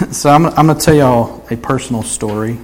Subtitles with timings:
[0.12, 2.58] so I'm, I'm going to tell y'all a personal story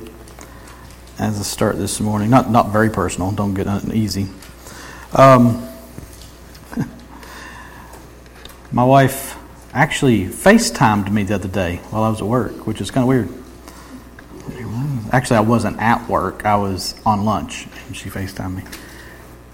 [1.18, 2.30] as a start this morning.
[2.30, 3.30] Not not very personal.
[3.30, 4.28] Don't get uneasy.
[5.12, 5.68] Um,
[8.72, 9.36] my wife
[9.74, 13.08] actually FaceTimed me the other day while I was at work, which is kind of
[13.08, 13.28] weird.
[15.12, 16.46] Actually, I wasn't at work.
[16.46, 18.62] I was on lunch, and she FaceTimed me.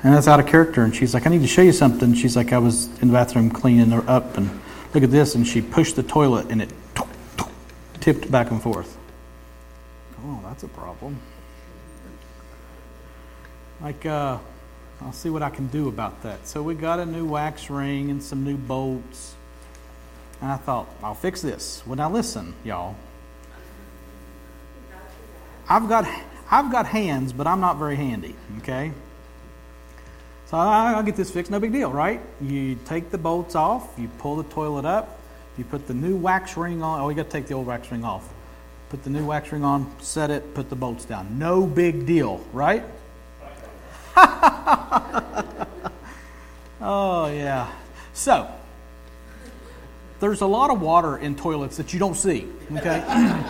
[0.04, 0.82] And that's out of character.
[0.82, 2.14] And she's like, I need to show you something.
[2.14, 4.50] She's like, I was in the bathroom cleaning her up, and
[4.94, 5.34] look at this.
[5.34, 6.70] And she pushed the toilet, and it
[8.02, 8.98] tipped back and forth.
[10.24, 11.16] Oh, that's a problem.
[13.80, 14.38] Like, uh,
[15.00, 16.46] I'll see what I can do about that.
[16.46, 19.34] So we got a new wax ring and some new bolts.
[20.40, 21.82] And I thought, I'll fix this.
[21.86, 22.96] Well, now listen, y'all.
[25.68, 26.06] I've got,
[26.50, 28.92] I've got hands, but I'm not very handy, okay?
[30.46, 32.20] So I'll get this fixed, no big deal, right?
[32.40, 35.18] You take the bolts off, you pull the toilet up,
[35.58, 37.00] you put the new wax ring on.
[37.00, 38.28] Oh, you got to take the old wax ring off.
[38.88, 41.38] Put the new wax ring on, set it, put the bolts down.
[41.38, 42.84] No big deal, right?
[46.80, 47.72] oh, yeah.
[48.12, 48.50] So,
[50.20, 53.02] there's a lot of water in toilets that you don't see, okay?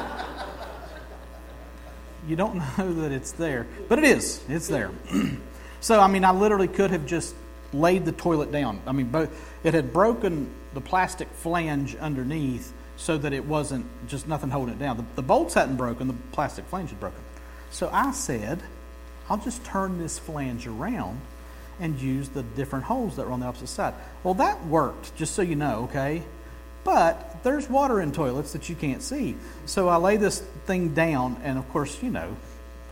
[2.29, 4.43] you don't know that it's there, but it is.
[4.49, 4.91] It's there.
[5.81, 7.35] so, I mean, I literally could have just
[7.73, 8.81] laid the toilet down.
[8.87, 9.31] I mean, both
[9.65, 14.79] it had broken the plastic flange underneath so that it wasn't just nothing holding it
[14.79, 14.97] down.
[14.97, 17.21] The, the bolts hadn't broken, the plastic flange had broken.
[17.71, 18.63] So I said,
[19.29, 21.21] I'll just turn this flange around
[21.81, 23.95] and use the different holes that were on the opposite side.
[24.23, 26.23] Well, that worked, just so you know, okay?
[26.85, 29.37] But there's water in toilets that you can't see.
[29.67, 32.37] So I lay this thing down, and of course, you know,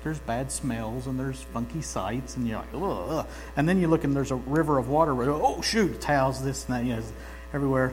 [0.03, 3.27] there's bad smells and there's funky sights, and you're like, ugh.
[3.57, 5.13] And then you look and there's a river of water.
[5.31, 7.03] Oh, shoot, towels, this and that, you know,
[7.53, 7.93] everywhere.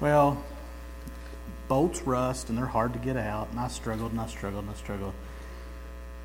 [0.00, 0.42] Well,
[1.68, 4.70] bolts rust and they're hard to get out, and I struggled and I struggled and
[4.70, 5.14] I struggled.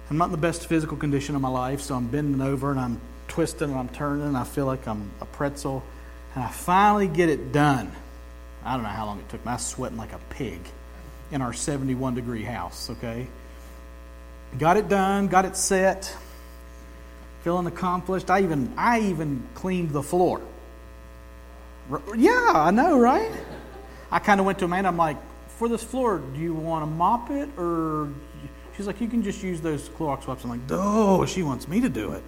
[0.10, 2.80] I'm not in the best physical condition of my life, so I'm bending over and
[2.80, 5.84] I'm twisting and I'm turning, and I feel like I'm a pretzel.
[6.36, 7.92] And I finally get it done.
[8.64, 9.52] I don't know how long it took me.
[9.52, 10.60] I was sweating like a pig
[11.32, 13.28] in our 71 degree house, okay?
[14.60, 16.16] Got it done, got it set,
[17.44, 18.30] feeling accomplished.
[18.30, 20.42] I even I even cleaned the floor.
[22.16, 23.32] Yeah, I know, right?
[24.12, 24.90] I kind of went to Amanda.
[24.90, 25.18] I'm like,
[25.58, 28.10] for this floor, do you want to mop it or?
[28.76, 30.44] She's like, you can just use those Clorox wipes.
[30.44, 32.24] I'm like, oh, she wants me to do it.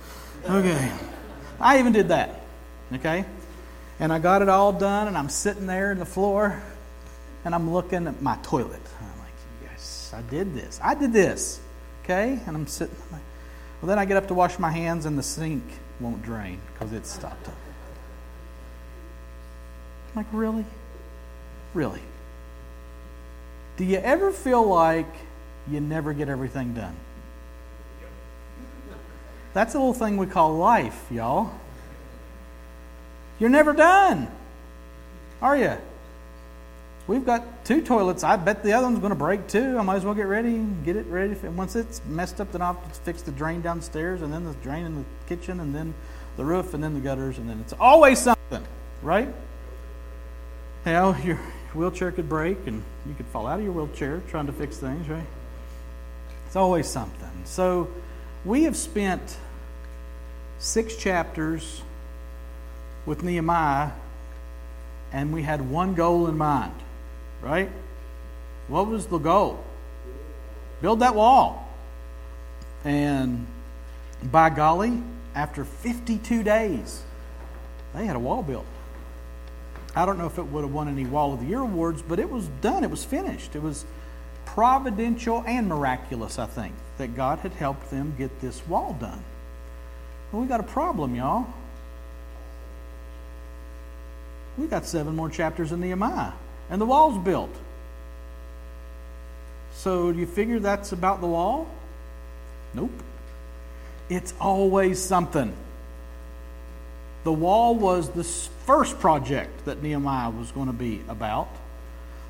[0.50, 0.92] Okay,
[1.60, 2.42] I even did that.
[2.94, 3.26] Okay,
[4.00, 6.62] and I got it all done, and I'm sitting there in the floor,
[7.46, 8.82] and I'm looking at my toilet.
[9.00, 10.80] I'm like, yes, I did this.
[10.84, 11.60] I did this.
[12.04, 12.40] Okay?
[12.46, 12.96] And I'm sitting.
[13.12, 15.64] Well, then I get up to wash my hands, and the sink
[16.00, 17.56] won't drain because it's stopped up.
[20.16, 20.66] Like, really?
[21.74, 22.02] Really?
[23.78, 25.08] Do you ever feel like
[25.70, 26.96] you never get everything done?
[29.54, 31.52] That's a little thing we call life, y'all.
[33.40, 34.28] You're never done,
[35.42, 35.78] are you?
[37.06, 38.24] We've got two toilets.
[38.24, 39.78] I bet the other one's going to break too.
[39.78, 41.36] I might as well get ready and get it ready.
[41.44, 44.46] And once it's messed up, then I'll have to fix the drain downstairs, and then
[44.46, 45.94] the drain in the kitchen, and then
[46.38, 48.66] the roof, and then the gutters, and then it's always something,
[49.02, 49.28] right?
[50.86, 51.40] You your
[51.74, 55.08] wheelchair could break, and you could fall out of your wheelchair trying to fix things,
[55.08, 55.26] right?
[56.48, 57.32] It's always something.
[57.46, 57.90] So,
[58.46, 59.38] we have spent
[60.60, 61.82] six chapters
[63.06, 63.92] with Nehemiah,
[65.12, 66.74] and we had one goal in mind
[67.44, 67.70] right?
[68.68, 69.64] What was the goal?
[70.82, 71.68] Build that wall.
[72.86, 73.46] And
[74.24, 75.02] by golly,
[75.36, 77.04] after 52 days,
[77.94, 78.66] they had a wall built.
[79.96, 82.20] I don't know if it would have won any Wall of the Year awards, but
[82.20, 82.84] it was done.
[82.84, 83.56] It was finished.
[83.56, 83.86] It was
[84.46, 89.24] providential and miraculous, I think, that God had helped them get this wall done.
[90.32, 91.46] Well, we got a problem, y'all.
[94.58, 96.32] We got seven more chapters in Nehemiah
[96.70, 97.54] and the wall's built.
[99.74, 101.68] So do you figure that's about the wall?
[102.74, 102.92] Nope.
[104.10, 105.54] It's always something.
[107.24, 108.24] The wall was the
[108.66, 111.50] first project that Nehemiah was going to be about.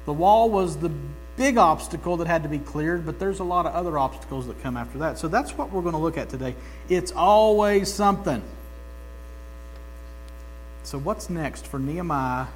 [0.05, 0.91] The wall was the
[1.37, 4.61] big obstacle that had to be cleared, but there's a lot of other obstacles that
[4.61, 5.17] come after that.
[5.17, 6.55] So that's what we're going to look at today.
[6.89, 8.41] It's always something.
[10.83, 12.47] So, what's next for Nehemiah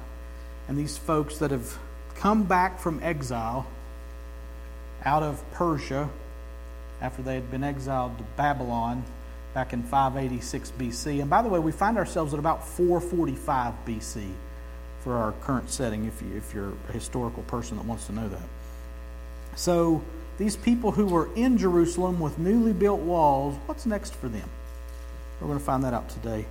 [0.68, 1.78] and these folks that have
[2.14, 3.66] come back from exile
[5.02, 6.10] out of Persia
[7.00, 9.04] after they had been exiled to Babylon
[9.58, 11.20] back in 586 BC.
[11.20, 14.30] And by the way, we find ourselves at about 445 BC
[15.00, 18.28] for our current setting, if, you, if you're a historical person that wants to know
[18.28, 18.48] that.
[19.56, 20.04] So,
[20.38, 24.48] these people who were in Jerusalem with newly built walls, what's next for them?
[25.40, 26.46] We're going to find that out today.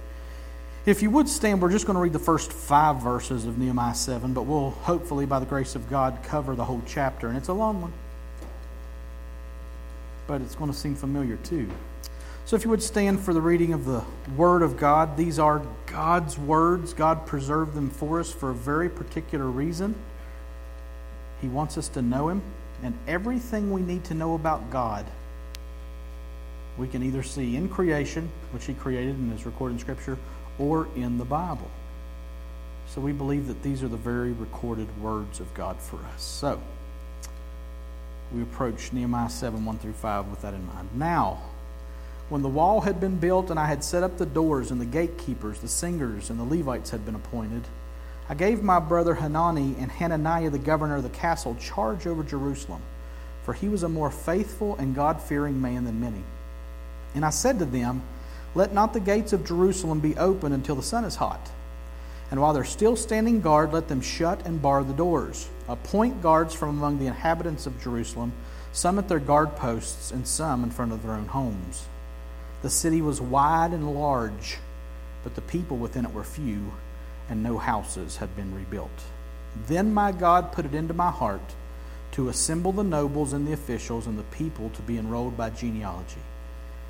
[0.86, 3.96] If you would stand, we're just going to read the first five verses of Nehemiah
[3.96, 7.30] 7, but we'll hopefully, by the grace of God, cover the whole chapter.
[7.30, 7.94] And it's a long one,
[10.28, 11.70] but it's going to seem familiar too.
[12.48, 14.06] So, if you would stand for the reading of the
[14.38, 16.94] Word of God, these are God's words.
[16.94, 19.94] God preserved them for us for a very particular reason.
[21.42, 22.42] He wants us to know Him,
[22.82, 25.06] and everything we need to know about God,
[26.78, 30.18] we can either see in creation, which He created and is recorded in Scripture,
[30.58, 31.70] or in the Bible.
[32.88, 36.24] So, we believe that these are the very recorded words of God for us.
[36.24, 36.62] So,
[38.34, 40.88] we approach Nehemiah 7 1 through 5 with that in mind.
[40.96, 41.42] Now,
[42.30, 44.86] when the wall had been built and I had set up the doors and the
[44.86, 47.64] gatekeepers, the singers, and the Levites had been appointed,
[48.30, 52.82] I gave my brother Hanani and Hananiah, the governor of the castle, charge over Jerusalem,
[53.44, 56.24] for he was a more faithful and God fearing man than many.
[57.16, 58.02] And I said to them,
[58.54, 61.50] Let not the gates of Jerusalem be open until the sun is hot.
[62.30, 65.48] And while they're still standing guard, let them shut and bar the doors.
[65.70, 68.34] Appoint guards from among the inhabitants of Jerusalem,
[68.74, 71.86] some at their guard posts, and some in front of their own homes.
[72.62, 74.58] The city was wide and large,
[75.24, 76.72] but the people within it were few,
[77.30, 79.04] and no houses had been rebuilt.
[79.68, 81.54] Then my God put it into my heart
[82.12, 86.22] to assemble the nobles and the officials and the people to be enrolled by genealogy.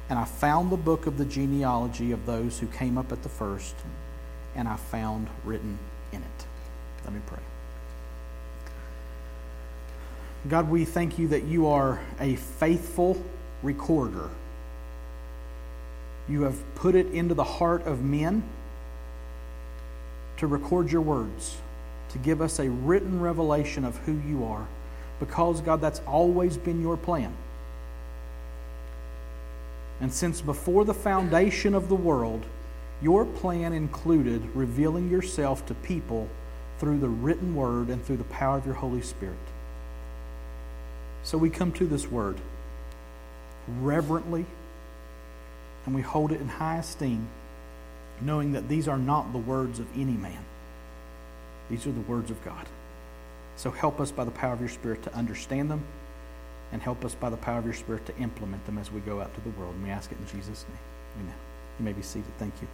[0.09, 3.29] And I found the book of the genealogy of those who came up at the
[3.29, 3.75] first,
[4.55, 5.77] and I found written
[6.13, 6.45] in it.
[7.03, 7.39] Let me pray.
[10.47, 13.21] God, we thank you that you are a faithful
[13.63, 14.29] recorder
[16.29, 18.43] you have put it into the heart of men
[20.37, 21.57] to record your words,
[22.09, 24.67] to give us a written revelation of who you are,
[25.19, 27.33] because, God, that's always been your plan.
[29.99, 32.45] And since before the foundation of the world,
[33.01, 36.27] your plan included revealing yourself to people
[36.79, 39.35] through the written word and through the power of your Holy Spirit.
[41.23, 42.37] So we come to this word
[43.81, 44.45] reverently
[45.87, 47.25] and we hold it in high esteem,
[48.19, 50.43] knowing that these are not the words of any man.
[51.69, 52.65] These are the words of God.
[53.55, 55.81] So help us by the power of your Spirit to understand them,
[56.73, 59.21] and help us by the power of your Spirit to implement them as we go
[59.21, 59.75] out to the world.
[59.75, 60.77] And we ask it in Jesus' name.
[61.21, 61.35] Amen.
[61.79, 62.31] You may be seated.
[62.37, 62.67] Thank you.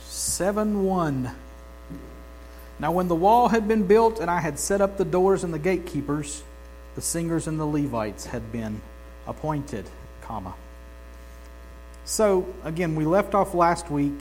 [0.00, 1.30] 7 1.
[2.80, 5.54] Now, when the wall had been built and I had set up the doors and
[5.54, 6.42] the gatekeepers,
[6.96, 8.80] the singers and the Levites had been
[9.30, 9.88] appointed,
[10.22, 10.54] comma.
[12.04, 14.20] So, again, we left off last week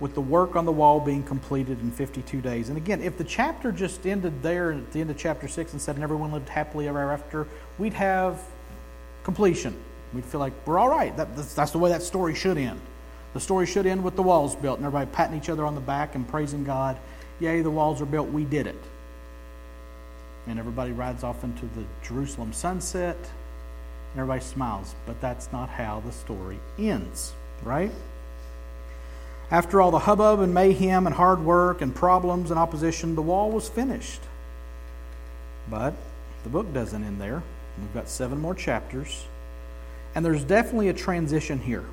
[0.00, 2.70] with the work on the wall being completed in 52 days.
[2.70, 5.80] And again, if the chapter just ended there at the end of chapter 6 and
[5.80, 7.46] said, and everyone lived happily ever after,
[7.78, 8.40] we'd have
[9.22, 9.76] completion.
[10.14, 11.14] We'd feel like we're all right.
[11.16, 12.80] That, that's, that's the way that story should end.
[13.34, 15.80] The story should end with the walls built and everybody patting each other on the
[15.80, 16.98] back and praising God.
[17.38, 18.28] Yay, the walls are built.
[18.28, 18.82] We did it.
[20.48, 23.16] And everybody rides off into the Jerusalem sunset
[24.12, 24.94] and everybody smiles.
[25.06, 27.32] But that's not how the story ends,
[27.62, 27.90] right?
[29.50, 33.50] After all the hubbub and mayhem and hard work and problems and opposition, the wall
[33.50, 34.20] was finished.
[35.68, 35.94] But
[36.42, 37.42] the book doesn't end there.
[37.78, 39.26] We've got seven more chapters.
[40.14, 41.84] And there's definitely a transition here.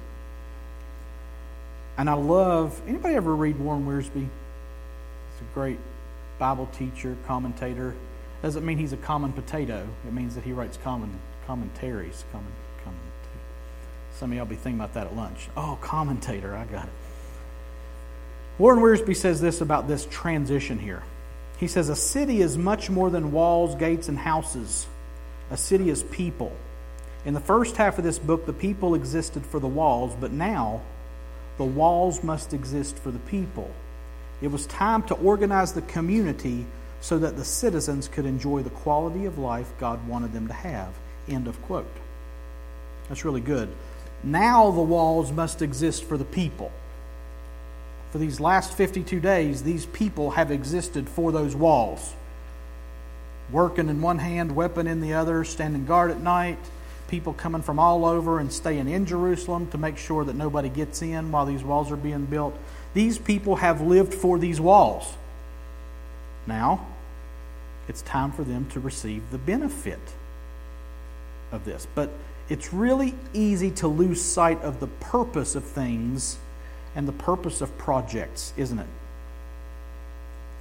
[1.98, 4.14] And I love anybody ever read Warren Wiersbe?
[4.14, 5.80] He's a great
[6.38, 7.94] Bible teacher, commentator.
[8.42, 9.86] Doesn't mean he's a common potato.
[10.08, 11.12] It means that he writes common
[11.50, 12.26] commentaries.
[12.32, 12.54] Comment,
[12.84, 13.02] comment.
[14.14, 15.48] Some of y'all be thinking about that at lunch.
[15.58, 16.92] Oh, commentator, I got it.
[18.60, 21.02] Warren Wiersbe says this about this transition here.
[21.58, 24.86] He says, A city is much more than walls, gates, and houses.
[25.50, 26.56] A city is people.
[27.26, 30.84] In the first half of this book, the people existed for the walls, but now
[31.58, 33.72] the walls must exist for the people.
[34.40, 36.68] It was time to organize the community
[37.02, 40.94] so that the citizens could enjoy the quality of life God wanted them to have.
[41.30, 41.88] End of quote.
[43.08, 43.70] That's really good.
[44.24, 46.72] Now the walls must exist for the people.
[48.12, 52.14] For these last 52 days, these people have existed for those walls.
[53.52, 56.58] Working in one hand, weapon in the other, standing guard at night,
[57.08, 61.02] people coming from all over and staying in Jerusalem to make sure that nobody gets
[61.02, 62.58] in while these walls are being built.
[62.94, 65.14] These people have lived for these walls.
[66.46, 66.86] Now,
[67.88, 70.00] it's time for them to receive the benefit
[71.52, 71.88] of this.
[71.96, 72.10] But
[72.50, 76.38] it's really easy to lose sight of the purpose of things
[76.96, 78.88] and the purpose of projects, isn't it?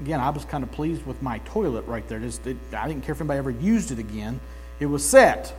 [0.00, 2.18] again, I was kind of pleased with my toilet right there.
[2.18, 4.40] Just, it, I didn't care if anybody ever used it again.
[4.80, 5.52] It was set.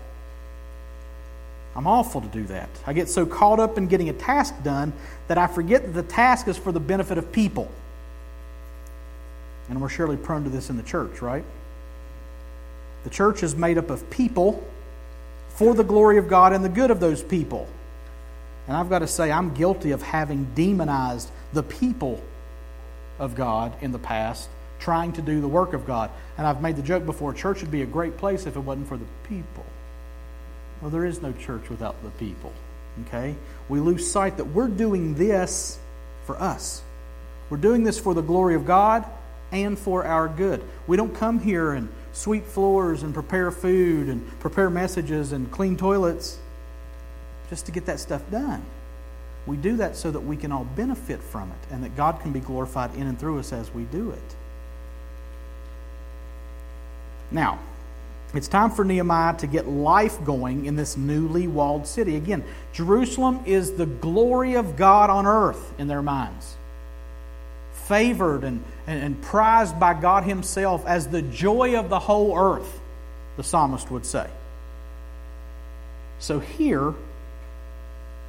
[1.75, 2.69] I'm awful to do that.
[2.87, 4.93] I get so caught up in getting a task done
[5.27, 7.69] that I forget that the task is for the benefit of people.
[9.69, 11.43] And we're surely prone to this in the church, right?
[13.03, 14.67] The church is made up of people
[15.59, 17.67] for the glory of God and the good of those people.
[18.65, 22.23] And I've got to say, I'm guilty of having demonized the people
[23.19, 24.47] of God in the past,
[24.79, 26.11] trying to do the work of God.
[26.37, 28.87] And I've made the joke before church would be a great place if it wasn't
[28.87, 29.65] for the people.
[30.81, 32.53] Well, there is no church without the people.
[33.07, 33.35] Okay?
[33.67, 35.77] We lose sight that we're doing this
[36.25, 36.81] for us.
[37.49, 39.03] We're doing this for the glory of God
[39.51, 40.63] and for our good.
[40.87, 45.77] We don't come here and sweep floors and prepare food and prepare messages and clean
[45.77, 46.39] toilets
[47.49, 48.63] just to get that stuff done.
[49.45, 52.31] We do that so that we can all benefit from it and that God can
[52.31, 54.35] be glorified in and through us as we do it.
[57.31, 57.59] Now,
[58.33, 62.15] it's time for Nehemiah to get life going in this newly walled city.
[62.15, 66.55] Again, Jerusalem is the glory of God on earth in their minds.
[67.73, 72.79] Favored and, and, and, prized by God Himself as the joy of the whole earth,
[73.37, 74.27] the psalmist would say.
[76.17, 76.95] So here,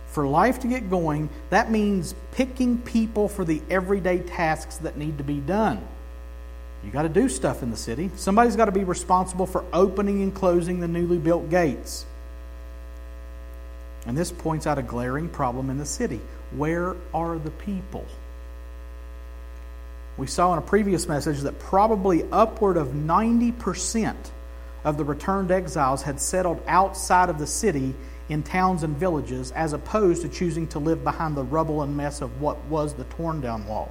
[0.08, 5.16] for life to get going, that means picking people for the everyday tasks that need
[5.16, 5.80] to be done.
[6.84, 8.10] You got to do stuff in the city.
[8.16, 12.04] Somebody's got to be responsible for opening and closing the newly built gates.
[14.04, 16.20] And this points out a glaring problem in the city.
[16.54, 18.04] Where are the people?
[20.20, 24.14] We saw in a previous message that probably upward of 90%
[24.84, 27.94] of the returned exiles had settled outside of the city
[28.28, 32.20] in towns and villages as opposed to choosing to live behind the rubble and mess
[32.20, 33.88] of what was the torn down walls.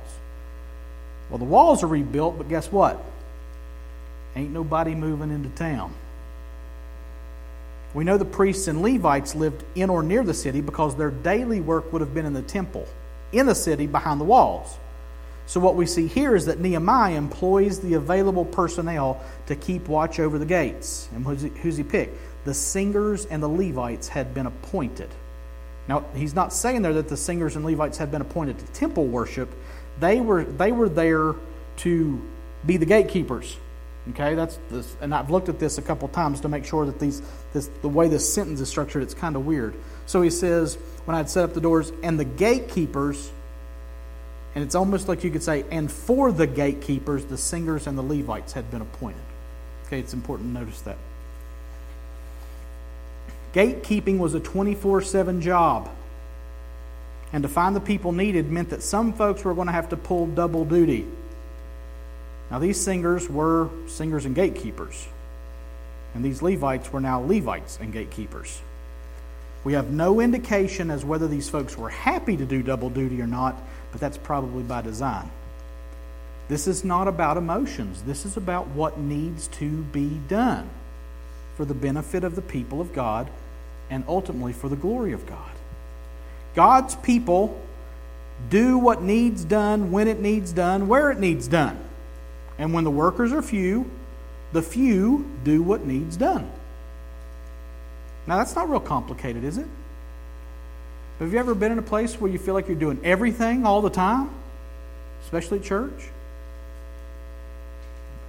[1.32, 3.04] Well, the walls are rebuilt, but guess what?
[4.36, 5.96] Ain't nobody moving into town.
[7.96, 11.60] We know the priests and Levites lived in or near the city because their daily
[11.60, 12.88] work would have been in the temple,
[13.32, 14.78] in the city, behind the walls.
[15.50, 20.20] So, what we see here is that Nehemiah employs the available personnel to keep watch
[20.20, 21.10] over the gates.
[21.12, 22.16] And who's he, who's he picked?
[22.46, 25.10] The singers and the Levites had been appointed.
[25.88, 29.08] Now, he's not saying there that the singers and Levites had been appointed to temple
[29.08, 29.50] worship,
[30.00, 31.34] they were, they were there
[31.78, 32.22] to
[32.64, 33.58] be the gatekeepers.
[34.12, 37.00] Okay, that's this, and I've looked at this a couple times to make sure that
[37.00, 39.74] these, this, the way this sentence is structured, it's kind of weird.
[40.06, 40.76] So he says,
[41.06, 43.32] when I'd set up the doors, and the gatekeepers,
[44.56, 48.02] and it's almost like you could say, and for the gatekeepers, the singers and the
[48.02, 49.22] Levites had been appointed.
[49.86, 50.98] Okay, it's important to notice that.
[53.54, 55.90] Gatekeeping was a 24 7 job.
[57.32, 59.98] And to find the people needed meant that some folks were going to have to
[59.98, 61.06] pull double duty.
[62.50, 65.08] Now, these singers were singers and gatekeepers.
[66.16, 68.62] And these Levites were now Levites and gatekeepers.
[69.64, 73.28] We have no indication as whether these folks were happy to do double duty or
[73.28, 75.30] not, but that's probably by design.
[76.48, 78.02] This is not about emotions.
[78.04, 80.70] This is about what needs to be done
[81.56, 83.30] for the benefit of the people of God
[83.90, 85.52] and ultimately for the glory of God.
[86.56, 87.62] God's people
[88.50, 91.80] do what needs done when it needs done, where it needs done.
[92.58, 93.90] And when the workers are few,
[94.52, 96.50] the few do what needs done.
[98.26, 99.68] Now, that's not real complicated, is it?
[101.20, 103.82] Have you ever been in a place where you feel like you're doing everything all
[103.82, 104.30] the time,
[105.24, 105.92] especially church?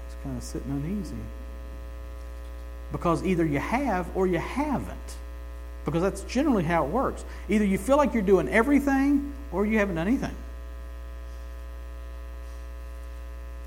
[0.07, 1.15] It's kind of sitting uneasy.
[2.91, 4.99] Because either you have or you haven't
[5.85, 7.25] because that's generally how it works.
[7.49, 10.35] Either you feel like you're doing everything or you haven't done anything.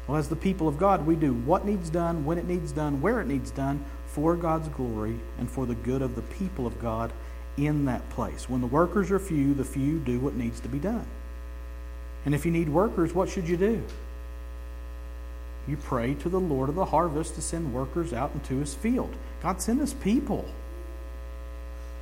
[0.07, 3.01] Well, as the people of God, we do what needs done, when it needs done,
[3.01, 6.79] where it needs done, for God's glory and for the good of the people of
[6.81, 7.11] God
[7.57, 8.49] in that place.
[8.49, 11.05] When the workers are few, the few do what needs to be done.
[12.25, 13.83] And if you need workers, what should you do?
[15.67, 19.13] You pray to the Lord of the harvest to send workers out into his field.
[19.41, 20.45] God, send us people.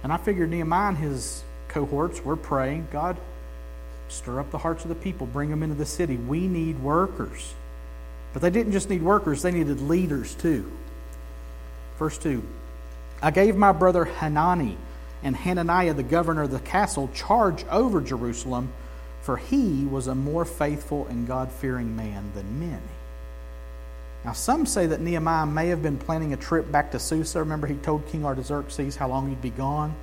[0.04, 3.18] And I figured Nehemiah and his cohorts were praying, God,
[4.10, 6.18] stir up the hearts of the people, bring them into the city.
[6.18, 7.54] We need workers.
[8.34, 10.72] But they didn't just need workers, they needed leaders too.
[11.98, 12.44] Verse 2
[13.22, 14.78] I gave my brother Hanani
[15.24, 18.72] and Hananiah, the governor of the castle, charge over Jerusalem,
[19.22, 22.82] for he was a more faithful and God fearing man than many.
[24.26, 27.40] Now, some say that Nehemiah may have been planning a trip back to Susa.
[27.40, 29.94] Remember, he told King Artaxerxes how long he'd be gone,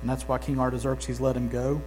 [0.00, 1.80] and that's why King Artaxerxes let him go.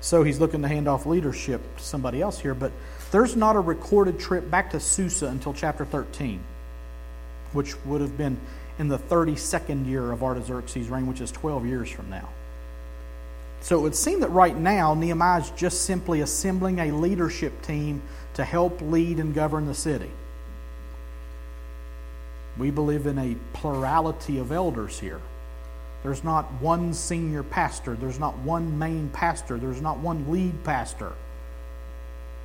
[0.00, 2.54] So he's looking to hand off leadership to somebody else here.
[2.54, 2.72] But
[3.10, 6.40] There's not a recorded trip back to Susa until chapter 13,
[7.52, 8.38] which would have been
[8.78, 12.28] in the 32nd year of Artaxerxes' reign, which is 12 years from now.
[13.60, 18.02] So it would seem that right now Nehemiah is just simply assembling a leadership team
[18.34, 20.10] to help lead and govern the city.
[22.58, 25.20] We believe in a plurality of elders here.
[26.02, 31.12] There's not one senior pastor, there's not one main pastor, there's not one lead pastor.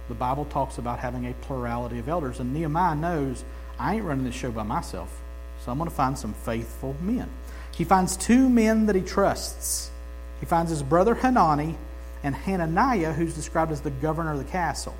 [0.07, 3.45] The Bible talks about having a plurality of elders, and Nehemiah knows
[3.77, 5.20] I ain't running this show by myself,
[5.63, 7.29] so I'm going to find some faithful men.
[7.71, 9.91] He finds two men that he trusts.
[10.39, 11.77] He finds his brother Hanani
[12.23, 14.95] and Hananiah, who's described as the governor of the castle.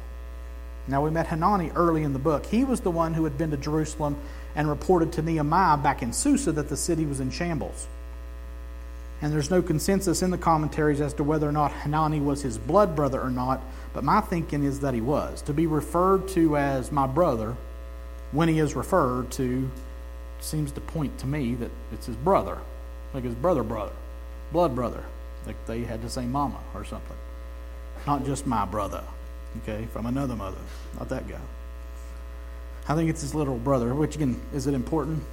[0.87, 2.45] Now, we met Hanani early in the book.
[2.45, 4.17] He was the one who had been to Jerusalem
[4.55, 7.87] and reported to Nehemiah back in Susa that the city was in shambles.
[9.21, 12.57] And there's no consensus in the commentaries as to whether or not Hanani was his
[12.57, 13.61] blood brother or not,
[13.93, 15.43] but my thinking is that he was.
[15.43, 17.55] To be referred to as my brother,
[18.31, 19.69] when he is referred to,
[20.43, 22.57] seems to point to me that it's his brother,
[23.13, 23.93] like his brother brother,
[24.51, 25.03] blood brother,
[25.45, 27.17] like they had the same mama or something.
[28.07, 29.03] Not just my brother,
[29.61, 30.57] okay, from another mother,
[30.97, 31.39] not that guy.
[32.87, 35.23] I think it's his little brother, which again, is it important?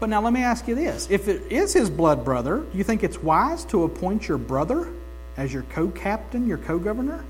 [0.00, 1.08] But now let me ask you this.
[1.10, 4.88] If it is his blood brother, do you think it's wise to appoint your brother
[5.36, 7.24] as your co captain, your co governor?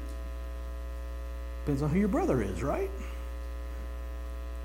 [1.64, 2.90] Depends on who your brother is, right?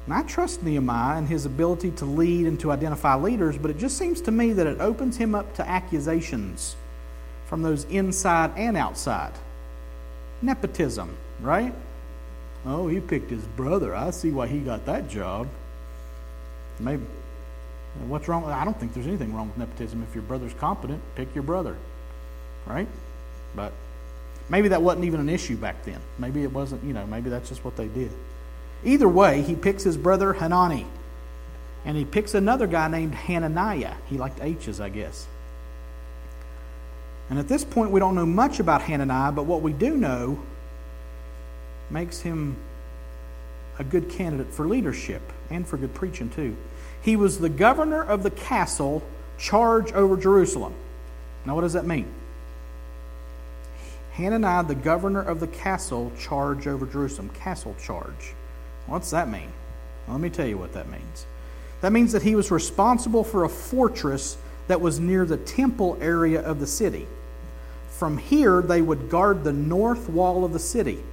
[0.06, 3.78] And I trust Nehemiah and his ability to lead and to identify leaders, but it
[3.78, 6.76] just seems to me that it opens him up to accusations
[7.46, 9.32] from those inside and outside.
[10.42, 11.74] Nepotism, right?
[12.66, 13.96] Oh, he picked his brother.
[13.96, 15.48] I see why he got that job.
[16.80, 17.06] Maybe
[18.08, 18.46] What's wrong?
[18.46, 20.04] I don't think there's anything wrong with nepotism.
[20.04, 21.76] If your brother's competent, pick your brother,
[22.66, 22.88] right?
[23.56, 23.72] But
[24.50, 26.00] maybe that wasn't even an issue back then.
[26.18, 28.12] Maybe it wasn't, you know, maybe that's just what they did.
[28.86, 30.86] Either way, he picks his brother Hanani,
[31.86, 33.96] and he picks another guy named Hananiah.
[34.08, 35.28] He liked H's, I guess.
[37.30, 40.40] And at this point, we don't know much about Hananiah, but what we do know
[41.90, 42.58] makes him
[43.80, 46.56] a good candidate for leadership and for good preaching, too.
[47.02, 49.04] He was the governor of the castle,
[49.38, 50.74] charge over Jerusalem.
[51.46, 52.08] Now, what does that mean?
[54.14, 57.30] Hananiah, the governor of the castle, charge over Jerusalem.
[57.30, 58.34] Castle charge.
[58.88, 59.52] What's that mean?
[60.08, 61.26] Well, let me tell you what that means.
[61.82, 66.42] That means that he was responsible for a fortress that was near the temple area
[66.42, 67.08] of the city.
[67.90, 71.04] From here, they would guard the north wall of the city.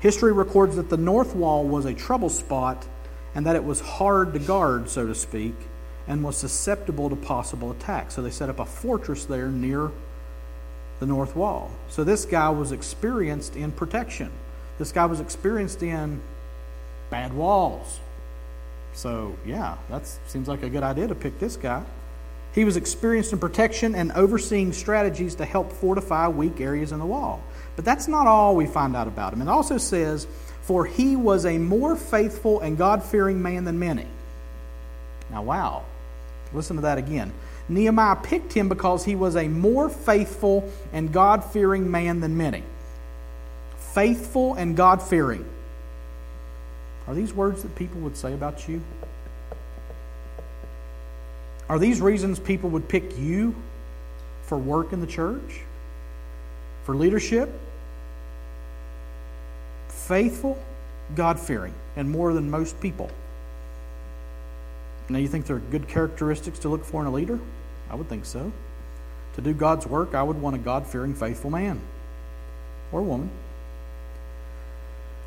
[0.00, 2.86] History records that the north wall was a trouble spot
[3.34, 5.54] and that it was hard to guard, so to speak,
[6.06, 8.10] and was susceptible to possible attack.
[8.10, 9.90] So they set up a fortress there near
[11.00, 11.70] the north wall.
[11.88, 14.30] So this guy was experienced in protection.
[14.78, 16.20] This guy was experienced in
[17.14, 18.00] bad walls.
[18.92, 21.84] So, yeah, that seems like a good idea to pick this guy.
[22.52, 27.06] He was experienced in protection and overseeing strategies to help fortify weak areas in the
[27.06, 27.40] wall.
[27.76, 29.42] But that's not all we find out about him.
[29.42, 30.26] It also says
[30.62, 34.06] for he was a more faithful and God fearing man than many.
[35.30, 35.84] Now, wow.
[36.52, 37.32] Listen to that again.
[37.68, 42.64] Nehemiah picked him because he was a more faithful and God fearing man than many.
[43.94, 45.44] Faithful and God fearing.
[47.06, 48.82] Are these words that people would say about you?
[51.68, 53.54] Are these reasons people would pick you
[54.44, 55.62] for work in the church?
[56.84, 57.50] For leadership?
[60.04, 60.58] faithful,
[61.14, 63.10] God fearing, and more than most people.
[65.08, 67.38] Now, you think they're good characteristics to look for in a leader?
[67.90, 68.52] I would think so.
[69.36, 71.80] To do God's work, I would want a God fearing, faithful man
[72.92, 73.30] or woman.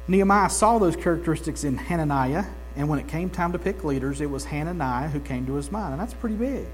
[0.08, 4.30] Nehemiah saw those characteristics in Hananiah, and when it came time to pick leaders, it
[4.30, 6.66] was Hananiah who came to his mind, and that's pretty big.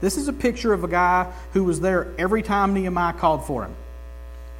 [0.00, 3.64] This is a picture of a guy who was there every time Nehemiah called for
[3.64, 3.74] him.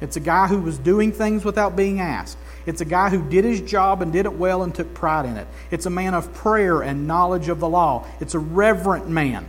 [0.01, 2.37] It's a guy who was doing things without being asked.
[2.65, 5.37] It's a guy who did his job and did it well and took pride in
[5.37, 5.47] it.
[5.71, 8.05] It's a man of prayer and knowledge of the law.
[8.19, 9.45] It's a reverent man.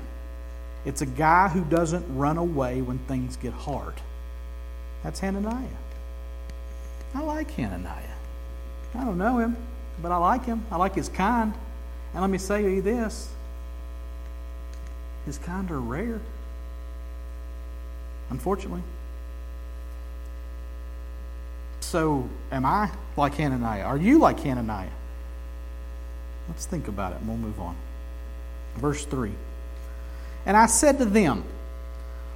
[0.85, 3.95] It's a guy who doesn't run away when things get hard.
[5.03, 5.67] That's Hananiah.
[7.15, 8.06] I like Hananiah.
[8.97, 9.57] I don't know him,
[10.01, 10.65] but I like him.
[10.71, 11.53] I like his kind.
[12.13, 13.29] And let me say you this
[15.27, 16.21] his kind are rare,
[18.31, 18.83] unfortunately.
[21.81, 23.83] So, am I like Hananiah?
[23.83, 24.89] Are you like Hananiah?
[26.49, 27.77] Let's think about it and we'll move on.
[28.77, 29.33] Verse 3.
[30.47, 31.43] And I said to them,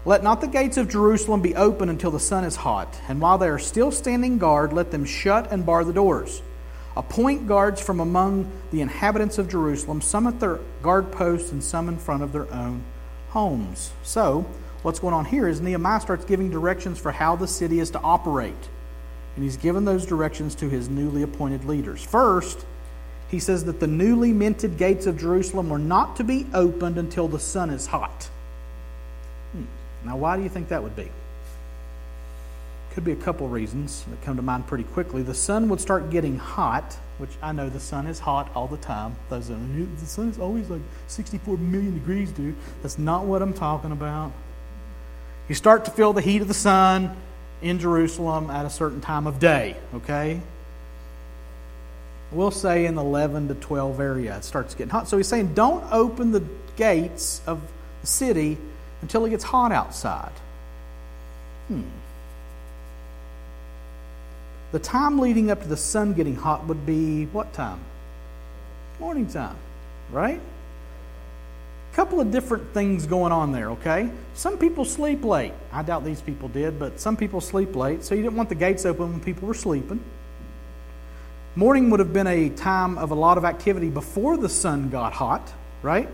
[0.04, 3.38] Let not the gates of Jerusalem be open until the sun is hot, and while
[3.38, 6.42] they are still standing guard, let them shut and bar the doors.
[6.96, 11.88] Appoint guards from among the inhabitants of Jerusalem, some at their guard posts and some
[11.88, 12.82] in front of their own
[13.28, 13.92] homes.
[14.02, 14.44] So,
[14.82, 18.00] what's going on here is Nehemiah starts giving directions for how the city is to
[18.00, 18.68] operate.
[19.36, 22.02] And he's given those directions to his newly appointed leaders.
[22.02, 22.66] First,
[23.30, 27.28] he says that the newly minted gates of Jerusalem were not to be opened until
[27.28, 28.28] the sun is hot.
[29.52, 29.64] Hmm.
[30.04, 31.08] Now, why do you think that would be?
[33.00, 35.22] Could be a couple reasons that come to mind pretty quickly.
[35.22, 38.76] The sun would start getting hot, which I know the sun is hot all the
[38.76, 39.16] time.
[39.30, 42.56] The sun is always like 64 million degrees, dude.
[42.82, 44.32] That's not what I'm talking about.
[45.48, 47.16] You start to feel the heat of the sun
[47.62, 50.38] in Jerusalem at a certain time of day, okay?
[52.30, 55.08] We'll say in the 11 to 12 area, it starts getting hot.
[55.08, 56.44] So he's saying, don't open the
[56.76, 57.62] gates of
[58.02, 58.58] the city
[59.00, 60.32] until it gets hot outside.
[61.68, 61.84] Hmm.
[64.72, 67.80] The time leading up to the sun getting hot would be what time?
[69.00, 69.56] Morning time,
[70.12, 70.40] right?
[71.92, 74.10] A couple of different things going on there, okay?
[74.34, 75.52] Some people sleep late.
[75.72, 78.54] I doubt these people did, but some people sleep late, so you didn't want the
[78.54, 80.00] gates open when people were sleeping.
[81.56, 85.12] Morning would have been a time of a lot of activity before the sun got
[85.12, 85.52] hot,
[85.82, 86.08] right?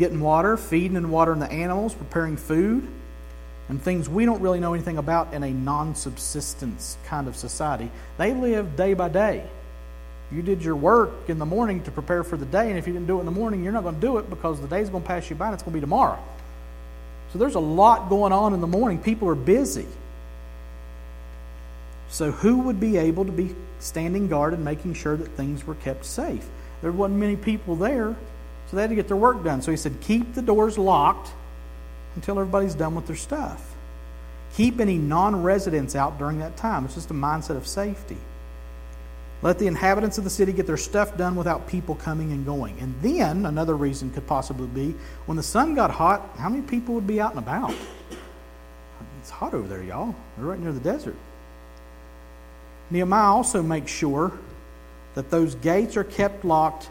[0.00, 2.88] Getting water, feeding and watering the animals, preparing food
[3.72, 7.90] and things we don't really know anything about in a non subsistence kind of society.
[8.18, 9.48] They live day by day.
[10.30, 12.92] You did your work in the morning to prepare for the day, and if you
[12.92, 14.90] didn't do it in the morning, you're not going to do it because the day's
[14.90, 16.22] going to pass you by and it's going to be tomorrow.
[17.32, 18.98] So there's a lot going on in the morning.
[18.98, 19.86] People are busy.
[22.10, 25.76] So, who would be able to be standing guard and making sure that things were
[25.76, 26.46] kept safe?
[26.82, 28.14] There wasn't many people there,
[28.66, 29.62] so they had to get their work done.
[29.62, 31.32] So he said, Keep the doors locked
[32.14, 33.74] until everybody's done with their stuff.
[34.54, 36.84] Keep any non residents out during that time.
[36.84, 38.18] It's just a mindset of safety.
[39.40, 42.78] Let the inhabitants of the city get their stuff done without people coming and going.
[42.78, 44.94] And then, another reason could possibly be
[45.26, 47.74] when the sun got hot, how many people would be out and about?
[49.20, 50.14] It's hot over there, y'all.
[50.36, 51.16] They're right near the desert.
[52.90, 54.32] Nehemiah also makes sure
[55.14, 56.88] that those gates are kept locked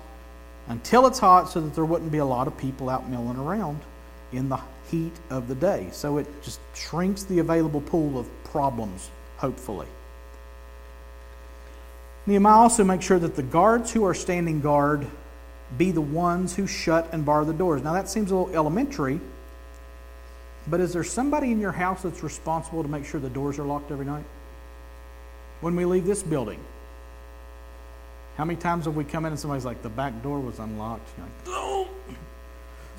[0.68, 3.82] until it's hot so that there wouldn't be a lot of people out milling around
[4.32, 4.60] in the
[4.92, 5.88] heat of the day.
[5.92, 9.88] So it just shrinks the available pool of problems, hopefully.
[12.28, 15.08] Nehemiah also makes sure that the guards who are standing guard
[15.78, 17.82] be the ones who shut and bar the doors.
[17.82, 19.20] Now that seems a little elementary,
[20.68, 23.64] but is there somebody in your house that's responsible to make sure the doors are
[23.64, 24.26] locked every night?
[25.62, 26.60] When we leave this building,
[28.38, 31.08] how many times have we come in and somebody's like, the back door was unlocked?
[31.18, 31.88] You're like, oh.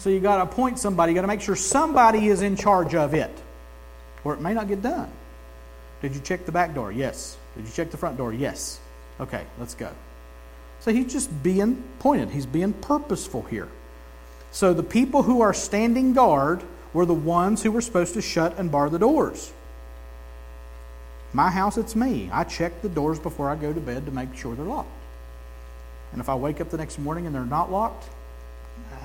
[0.03, 1.13] So you got to appoint somebody.
[1.13, 3.31] You got to make sure somebody is in charge of it,
[4.25, 5.09] or it may not get done.
[6.01, 6.91] Did you check the back door?
[6.91, 7.37] Yes.
[7.57, 8.33] Did you check the front door?
[8.33, 8.81] Yes.
[9.21, 9.93] Okay, let's go.
[10.81, 12.31] So he's just being pointed.
[12.31, 13.69] He's being purposeful here.
[14.51, 18.59] So the people who are standing guard were the ones who were supposed to shut
[18.59, 19.53] and bar the doors.
[21.33, 22.29] My house, it's me.
[22.33, 24.91] I check the doors before I go to bed to make sure they're locked.
[26.11, 28.09] And if I wake up the next morning and they're not locked,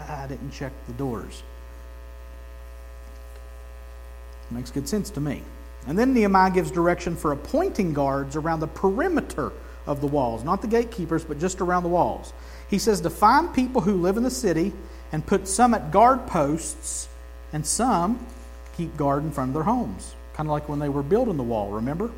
[0.10, 1.44] I didn't check the doors.
[4.52, 5.44] Makes good sense to me.
[5.88, 9.52] And then Nehemiah gives direction for appointing guards around the perimeter
[9.86, 12.34] of the walls, not the gatekeepers, but just around the walls.
[12.70, 14.74] He says to find people who live in the city
[15.12, 17.08] and put some at guard posts
[17.54, 18.26] and some
[18.76, 20.14] keep guard in front of their homes.
[20.34, 22.12] Kind of like when they were building the wall, remember?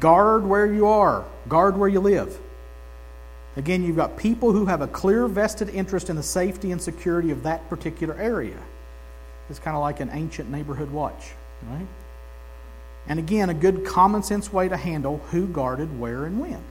[0.00, 2.38] Guard where you are, guard where you live.
[3.56, 7.30] Again, you've got people who have a clear vested interest in the safety and security
[7.30, 8.58] of that particular area.
[9.48, 11.32] It's kind of like an ancient neighborhood watch,
[11.70, 11.86] right?
[13.08, 16.62] And again, a good common sense way to handle who guarded where and when.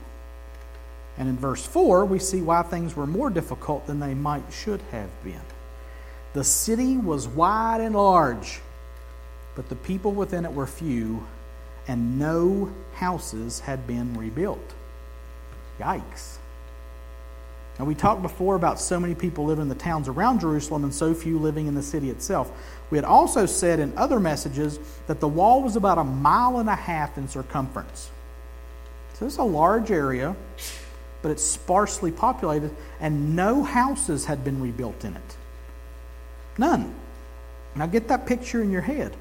[1.18, 4.82] And in verse 4, we see why things were more difficult than they might should
[4.92, 5.40] have been.
[6.34, 8.60] The city was wide and large,
[9.54, 11.26] but the people within it were few,
[11.88, 14.74] and no houses had been rebuilt.
[15.80, 16.35] Yikes.
[17.78, 20.94] Now, we talked before about so many people living in the towns around Jerusalem and
[20.94, 22.50] so few living in the city itself.
[22.90, 26.70] We had also said in other messages that the wall was about a mile and
[26.70, 28.10] a half in circumference.
[29.14, 30.34] So it's a large area,
[31.20, 35.36] but it's sparsely populated, and no houses had been rebuilt in it.
[36.56, 36.94] None.
[37.74, 39.14] Now get that picture in your head.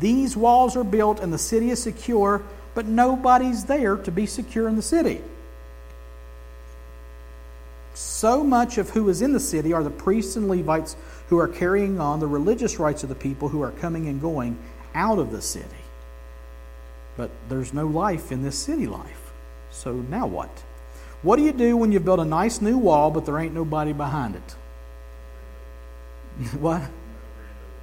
[0.00, 2.42] These walls are built and the city is secure,
[2.74, 5.20] but nobody's there to be secure in the city.
[7.94, 10.96] So much of who is in the city are the priests and Levites
[11.28, 14.58] who are carrying on the religious rites of the people who are coming and going
[14.94, 15.66] out of the city.
[17.16, 19.32] But there's no life in this city life.
[19.70, 20.50] So now what?
[21.22, 23.92] What do you do when you've built a nice new wall, but there ain't nobody
[23.92, 24.56] behind it?
[26.58, 26.82] what?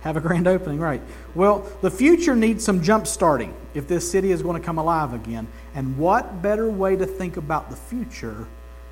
[0.01, 1.01] Have a grand opening, right.
[1.35, 5.13] Well, the future needs some jump starting if this city is going to come alive
[5.13, 5.47] again.
[5.75, 8.47] And what better way to think about the future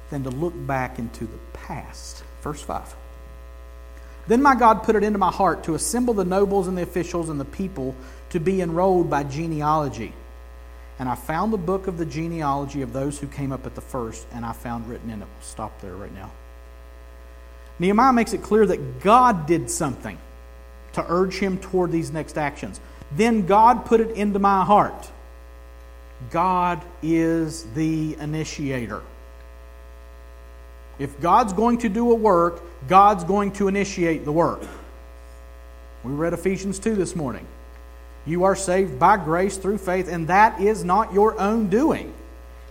[0.09, 2.23] than to look back into the past?
[2.41, 2.95] Verse 5.
[4.27, 7.29] Then my God put it into my heart to assemble the nobles and the officials
[7.29, 7.95] and the people
[8.29, 10.13] to be enrolled by genealogy.
[10.99, 13.81] And I found the book of the genealogy of those who came up at the
[13.81, 15.25] first, and I found written in it.
[15.25, 16.31] We'll stop there right now.
[17.79, 20.17] Nehemiah makes it clear that God did something
[20.93, 22.81] to urge him toward these next actions.
[23.11, 25.09] Then God put it into my heart.
[26.31, 29.03] God is the initiator.
[30.99, 34.61] If God's going to do a work, God's going to initiate the work.
[36.03, 37.45] We read Ephesians 2 this morning.
[38.25, 42.13] You are saved by grace through faith, and that is not your own doing.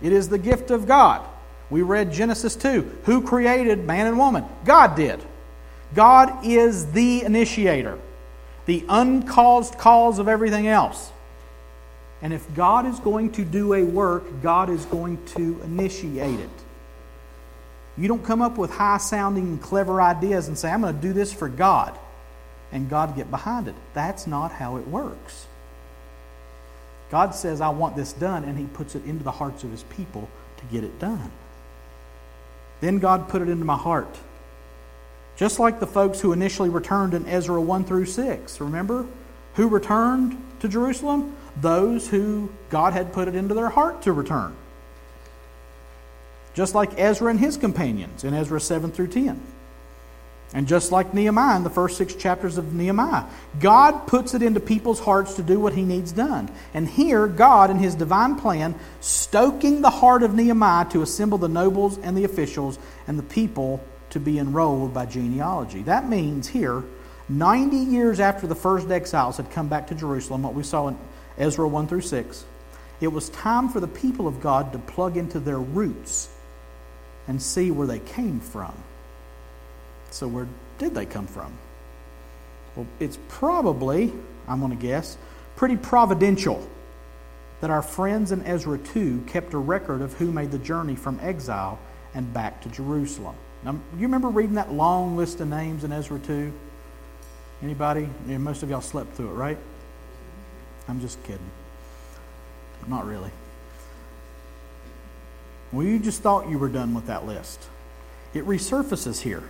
[0.01, 1.25] It is the gift of God.
[1.69, 2.99] We read Genesis 2.
[3.05, 4.45] Who created man and woman?
[4.65, 5.21] God did.
[5.95, 7.97] God is the initiator,
[8.65, 11.11] the uncaused cause of everything else.
[12.21, 16.49] And if God is going to do a work, God is going to initiate it.
[17.97, 21.13] You don't come up with high sounding, clever ideas and say, I'm going to do
[21.13, 21.97] this for God,
[22.71, 23.75] and God get behind it.
[23.93, 25.47] That's not how it works.
[27.09, 29.83] God says, I want this done, and He puts it into the hearts of His
[29.83, 31.31] people to get it done.
[32.81, 34.19] Then God put it into my heart.
[35.35, 38.59] Just like the folks who initially returned in Ezra 1 through 6.
[38.59, 39.05] Remember?
[39.55, 41.35] Who returned to Jerusalem?
[41.59, 44.55] Those who God had put it into their heart to return
[46.57, 49.39] just like Ezra and his companions in Ezra 7 through 10.
[50.55, 53.25] And just like Nehemiah in the first six chapters of Nehemiah,
[53.59, 56.49] God puts it into people's hearts to do what he needs done.
[56.73, 61.47] And here, God, in his divine plan, stoking the heart of Nehemiah to assemble the
[61.47, 65.83] nobles and the officials and the people to be enrolled by genealogy.
[65.83, 66.83] That means here,
[67.29, 70.97] 90 years after the first exiles had come back to Jerusalem, what we saw in
[71.37, 72.45] Ezra 1 through 6,
[72.99, 76.29] it was time for the people of God to plug into their roots
[77.27, 78.73] and see where they came from.
[80.11, 81.51] So, where did they come from?
[82.75, 84.13] Well, it's probably,
[84.47, 85.17] I'm going to guess,
[85.55, 86.67] pretty providential
[87.61, 91.19] that our friends in Ezra 2 kept a record of who made the journey from
[91.21, 91.79] exile
[92.13, 93.35] and back to Jerusalem.
[93.63, 96.53] Now, you remember reading that long list of names in Ezra 2?
[97.63, 98.07] Anybody?
[98.27, 99.57] Most of y'all slept through it, right?
[100.87, 101.49] I'm just kidding.
[102.87, 103.31] Not really.
[105.71, 107.67] Well, you just thought you were done with that list.
[108.33, 109.43] It resurfaces here,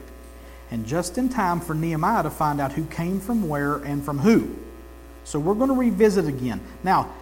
[0.71, 4.19] and just in time for Nehemiah to find out who came from where and from
[4.19, 4.56] who.
[5.23, 6.62] So we're going to revisit again.
[6.84, 7.13] Now,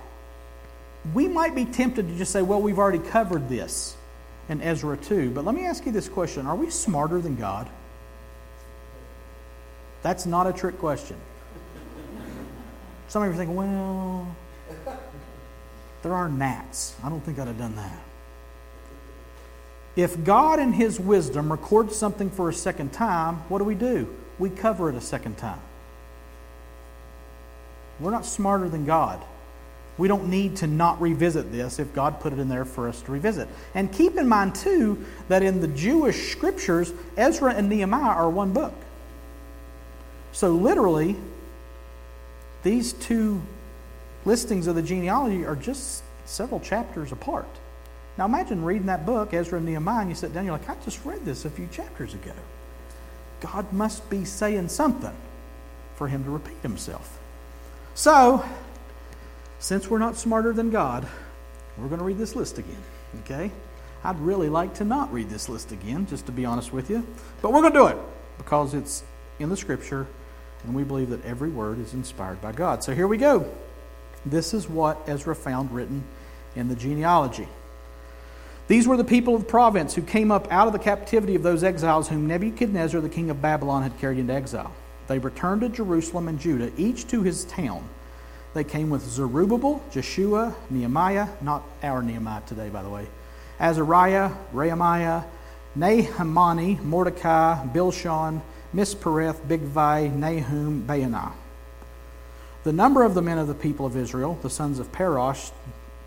[1.13, 3.95] we might be tempted to just say, well, we've already covered this
[4.49, 5.31] in Ezra 2.
[5.31, 7.67] But let me ask you this question Are we smarter than God?
[10.03, 11.17] That's not a trick question.
[13.07, 14.35] Some of you are thinking, well,
[16.03, 16.95] there are gnats.
[17.03, 17.99] I don't think I'd have done that.
[19.95, 24.13] If God, in His wisdom, records something for a second time, what do we do?
[24.37, 25.59] We cover it a second time.
[27.99, 29.23] We're not smarter than God.
[29.97, 33.01] We don't need to not revisit this if God put it in there for us
[33.03, 33.47] to revisit.
[33.73, 38.51] And keep in mind, too, that in the Jewish scriptures, Ezra and Nehemiah are one
[38.51, 38.73] book.
[40.33, 41.15] So, literally,
[42.63, 43.41] these two
[44.25, 47.47] listings of the genealogy are just several chapters apart.
[48.17, 50.75] Now imagine reading that book, Ezra and Nehemiah, and you sit down, you're like, I
[50.85, 52.31] just read this a few chapters ago.
[53.41, 55.15] God must be saying something
[55.95, 57.19] for him to repeat himself.
[57.93, 58.43] So,
[59.59, 61.07] since we're not smarter than God,
[61.77, 62.83] we're going to read this list again.
[63.21, 63.51] Okay?
[64.03, 67.05] I'd really like to not read this list again, just to be honest with you.
[67.41, 67.97] But we're going to do it
[68.37, 69.03] because it's
[69.39, 70.07] in the scripture,
[70.63, 72.83] and we believe that every word is inspired by God.
[72.83, 73.49] So here we go.
[74.25, 76.03] This is what Ezra found written
[76.55, 77.47] in the genealogy.
[78.67, 81.43] These were the people of the province who came up out of the captivity of
[81.43, 84.73] those exiles whom Nebuchadnezzar, the king of Babylon, had carried into exile.
[85.07, 87.87] They returned to Jerusalem and Judah, each to his town.
[88.55, 93.05] They came with Zerubbabel, Jeshua, Nehemiah, not our Nehemiah today, by the way,
[93.59, 95.25] Azariah, Raamiah,
[95.77, 98.41] Nahamani, Mordecai, Bilshan,
[98.73, 101.33] Mispereth, Bigvai, Nahum, Baanah.
[102.63, 105.51] The number of the men of the people of Israel, the sons of Parosh,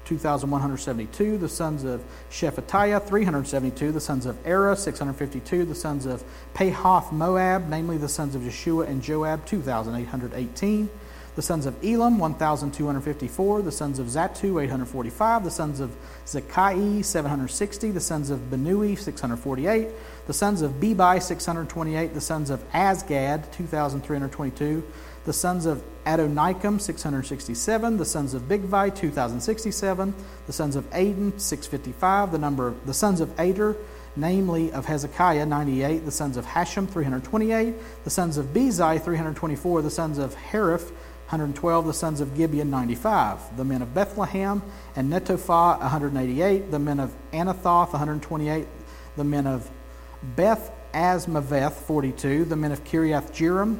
[0.08, 1.36] 2,172.
[1.36, 3.92] The sons of Shephatiah, 372.
[3.92, 5.66] The sons of Arah, 652.
[5.66, 10.88] The sons of Pahath Moab, namely the sons of Jeshua and Joab, 2,818.
[11.34, 13.62] The sons of Elam, 1,254.
[13.62, 15.44] The sons of Zattu, 845.
[15.44, 15.94] The sons of
[16.24, 17.90] Zaccai, 760.
[17.90, 19.88] The sons of Binnui, 648.
[20.26, 22.14] The sons of Bebai, 628.
[22.14, 24.82] The sons of Azgad, 2,322
[25.28, 27.98] the sons of Adonikam, 667.
[27.98, 30.14] The sons of Bigvai, 2,067.
[30.46, 32.32] The sons of Adin, 655.
[32.32, 33.76] The number of the sons of Ater,
[34.16, 36.06] namely of Hezekiah, 98.
[36.06, 37.74] The sons of Hashum, 328.
[38.04, 39.82] The sons of Bezai, 324.
[39.82, 40.88] The sons of Hariph,
[41.28, 41.86] 112.
[41.86, 43.58] The sons of Gibeon, 95.
[43.58, 44.62] The men of Bethlehem
[44.96, 46.70] and Netophah, 188.
[46.70, 48.66] The men of Anathoth, 128.
[49.18, 49.70] The men of
[50.22, 52.46] Beth Azmaveth, 42.
[52.46, 53.78] The men of Kiriath Jearim,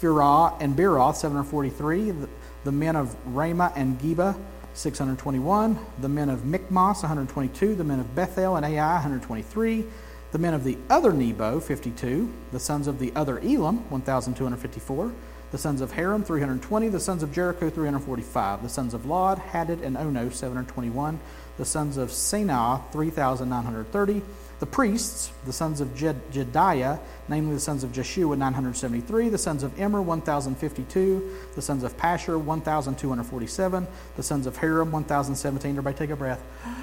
[0.00, 2.10] Chephirah and Beeroth, 743.
[2.10, 2.28] The,
[2.64, 4.38] the men of Ramah and Geba,
[4.74, 5.78] 621.
[6.00, 7.74] The men of Michmas, 122.
[7.74, 9.84] The men of Bethel and Ai, 123.
[10.32, 12.32] The men of the other Nebo, 52.
[12.52, 15.12] The sons of the other Elam, 1,254.
[15.52, 16.88] The sons of Harim, 320.
[16.88, 18.62] The sons of Jericho, 345.
[18.62, 21.20] The sons of Lod, Hadid, and Ono, 721.
[21.56, 24.22] The sons of Senaah, 3,930
[24.58, 29.62] the priests, the sons of Jed- Jedaiah, namely the sons of Jeshua, 973, the sons
[29.62, 35.70] of Immer, 1052, the sons of Pashhur, 1247, the sons of Harim, 1017.
[35.72, 36.42] Everybody take a breath.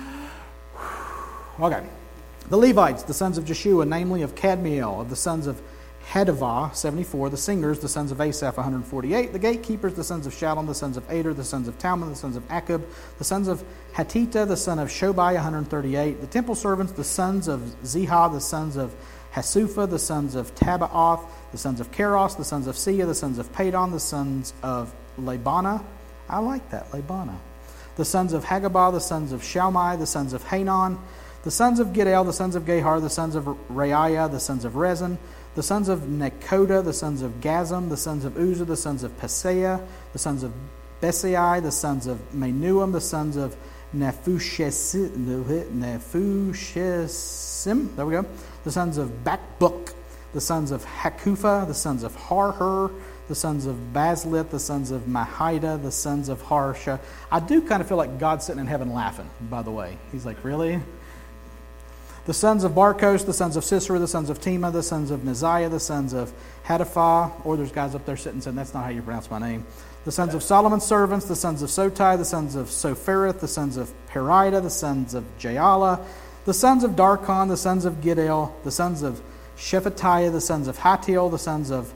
[1.59, 1.85] Okay.
[2.49, 5.61] The Levites, the sons of Jeshua, namely of Kadmiel, of the sons of
[6.11, 7.29] Hodevah, 74.
[7.29, 9.33] The singers, the sons of Asaph, 148.
[9.33, 12.15] The gatekeepers, the sons of Shallum, the sons of Ater, the sons of Talmud, the
[12.15, 12.83] sons of Akkub,
[13.17, 13.63] the sons of
[13.93, 16.21] Hatita, the son of Shobai, 138.
[16.21, 18.93] The temple servants, the sons of Ziha, the sons of
[19.33, 23.39] Hasupha, the sons of Tabbaoth, the sons of Keros, the sons of Sia, the sons
[23.39, 25.83] of Padon, the sons of Labana.
[26.29, 27.35] I like that, Labana.
[27.95, 30.99] The sons of Hagaba, the sons of Shalmai, the sons of Hanan,
[31.43, 34.75] the sons of Giddel, the sons of Gahar, the sons of Reaiah, the sons of
[34.75, 35.17] Rezin,
[35.55, 39.15] the sons of Nekoda, the sons of Gazzam, the sons of Uzza, the sons of
[39.19, 40.51] Paseah, the sons of
[41.01, 43.55] Besai, the sons of Menuam, the sons of
[43.95, 45.15] Nephushesim,
[47.95, 48.25] there we go,
[48.63, 49.93] the sons of Bakbuk,
[50.33, 52.91] the sons of Hakupha, the sons of Harhur,
[53.27, 56.99] the sons of Bazlith, the sons of Mehida, the sons of Harsha.
[57.31, 59.97] I do kind of feel like God's sitting in heaven laughing, by the way.
[60.11, 60.81] He's like, really?
[62.25, 65.21] The sons of Barkos, the sons of Sisera, the sons of Temah, the sons of
[65.25, 66.31] Neziah, the sons of
[66.65, 69.65] Hadaphah, or there's guys up there sitting saying, that's not how you pronounce my name.
[70.05, 73.75] The sons of Solomon's servants, the sons of Sotai, the sons of Sophereth, the sons
[73.75, 76.01] of Perida, the sons of Jaala,
[76.45, 79.21] the sons of Darkon, the sons of Giddel, the sons of
[79.57, 81.93] Shephatiah, the sons of Hattil, the sons of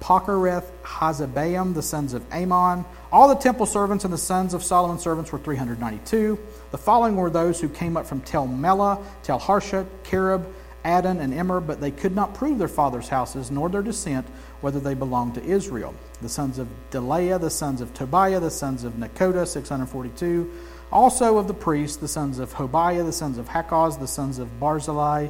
[0.00, 2.84] Pochereth, Hazzebaim, the sons of Amon.
[3.12, 6.38] All the temple servants and the sons of Solomon's servants were 392.
[6.70, 10.46] The following were those who came up from Tel Melah, Tel Harsha, Cherub,
[10.84, 14.26] Addon, and Immer, but they could not prove their fathers' houses nor their descent,
[14.60, 15.94] whether they belonged to Israel.
[16.22, 20.50] The sons of Delaiah, the sons of Tobiah, the sons of Nekoda, 642.
[20.92, 24.60] Also of the priests, the sons of Hobaiah, the sons of Hakkoz, the sons of
[24.60, 25.28] Barzillai,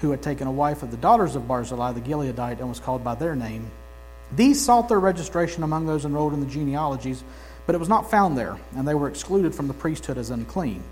[0.00, 3.04] who had taken a wife of the daughters of Barzillai the Gileadite and was called
[3.04, 3.70] by their name.
[4.34, 7.24] These sought their registration among those enrolled in the genealogies,
[7.68, 10.82] but it was not found there, and they were excluded from the priesthood as unclean.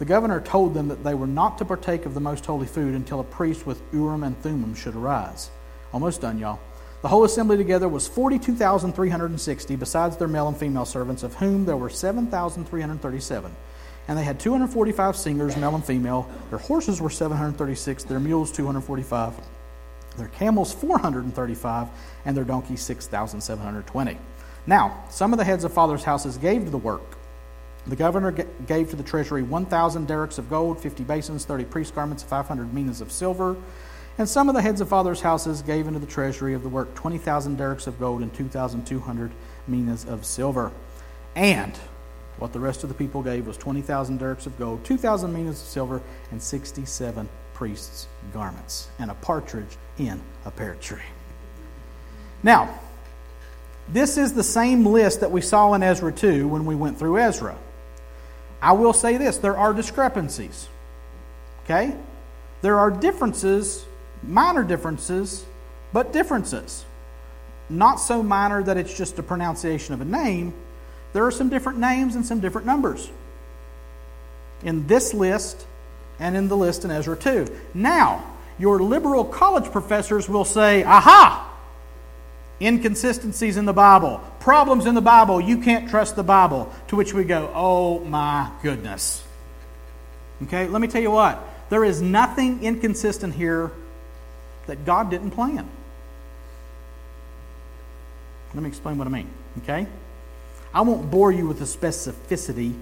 [0.00, 2.96] The governor told them that they were not to partake of the most holy food
[2.96, 5.52] until a priest with Urim and Thummim should arise.
[5.92, 6.58] Almost done, y'all.
[7.02, 11.76] The whole assembly together was 42,360, besides their male and female servants, of whom there
[11.76, 13.54] were 7,337.
[14.08, 16.28] And they had 245 singers, male and female.
[16.50, 19.34] Their horses were 736, their mules 245
[20.16, 21.88] their camels 435,
[22.24, 24.18] and their donkeys 6,720.
[24.66, 27.02] Now, some of the heads of fathers' houses gave to the work.
[27.86, 32.22] The governor gave to the treasury 1,000 darics of gold, 50 basins, 30 priest garments,
[32.22, 33.56] 500 minas of silver.
[34.16, 36.94] And some of the heads of fathers' houses gave into the treasury of the work
[36.94, 39.32] 20,000 darics of gold and 2,200
[39.68, 40.72] minas of silver.
[41.34, 41.76] And
[42.38, 45.66] what the rest of the people gave was 20,000 darics of gold, 2,000 minas of
[45.66, 46.00] silver,
[46.30, 50.98] and 67 priest's garments, and a partridge in a pear tree.
[52.42, 52.78] Now,
[53.88, 57.18] this is the same list that we saw in Ezra 2 when we went through
[57.18, 57.56] Ezra.
[58.62, 60.68] I will say this there are discrepancies.
[61.64, 61.94] Okay?
[62.62, 63.84] There are differences,
[64.22, 65.44] minor differences,
[65.92, 66.84] but differences.
[67.68, 70.54] Not so minor that it's just a pronunciation of a name.
[71.12, 73.10] There are some different names and some different numbers.
[74.62, 75.66] In this list,
[76.18, 77.46] and in the list in Ezra 2.
[77.74, 78.24] Now,
[78.58, 81.53] your liberal college professors will say, aha,
[82.60, 86.72] inconsistencies in the Bible, problems in the Bible, you can't trust the Bible.
[86.88, 89.22] To which we go, oh my goodness.
[90.44, 91.42] Okay, let me tell you what.
[91.70, 93.72] There is nothing inconsistent here
[94.66, 95.68] that God didn't plan.
[98.54, 99.28] Let me explain what I mean.
[99.62, 99.86] Okay?
[100.72, 102.74] I won't bore you with the specificity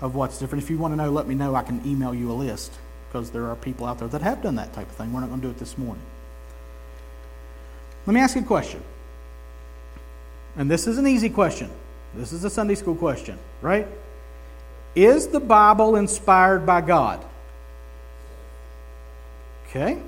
[0.00, 0.64] of what's different.
[0.64, 1.54] If you want to know, let me know.
[1.54, 2.72] I can email you a list
[3.08, 5.12] because there are people out there that have done that type of thing.
[5.12, 6.02] We're not going to do it this morning.
[8.06, 8.82] Let me ask you a question.
[10.56, 11.70] And this is an easy question.
[12.14, 13.88] This is a Sunday school question, right?
[14.94, 17.24] Is the Bible inspired by God?
[19.68, 20.00] Okay.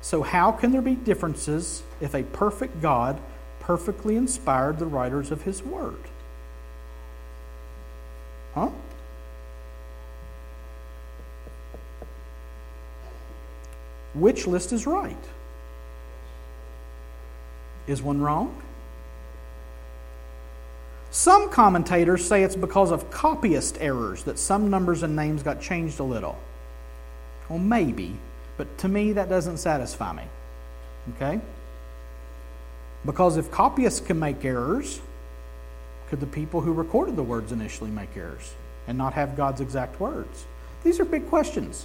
[0.00, 3.20] So, how can there be differences if a perfect God
[3.60, 6.00] perfectly inspired the writers of His Word?
[8.54, 8.70] Huh?
[14.14, 15.16] Which list is right?
[17.86, 18.60] Is one wrong?
[21.20, 26.00] Some commentators say it's because of copyist errors that some numbers and names got changed
[26.00, 26.38] a little.
[27.50, 28.16] Well, maybe,
[28.56, 30.22] but to me that doesn't satisfy me.
[31.14, 31.42] Okay?
[33.04, 34.98] Because if copyists can make errors,
[36.08, 38.54] could the people who recorded the words initially make errors
[38.88, 40.46] and not have God's exact words?
[40.84, 41.84] These are big questions.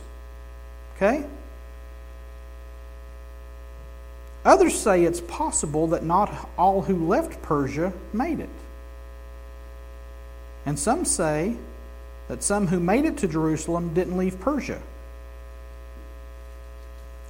[0.96, 1.26] Okay?
[4.46, 8.48] Others say it's possible that not all who left Persia made it.
[10.66, 11.56] And some say
[12.28, 14.82] that some who made it to Jerusalem didn't leave Persia,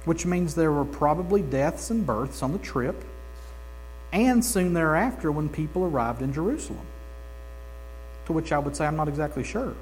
[0.04, 3.04] which means there were probably deaths and births on the trip,
[4.12, 6.86] and soon thereafter when people arrived in Jerusalem.
[8.26, 9.74] To which I would say I'm not exactly sure.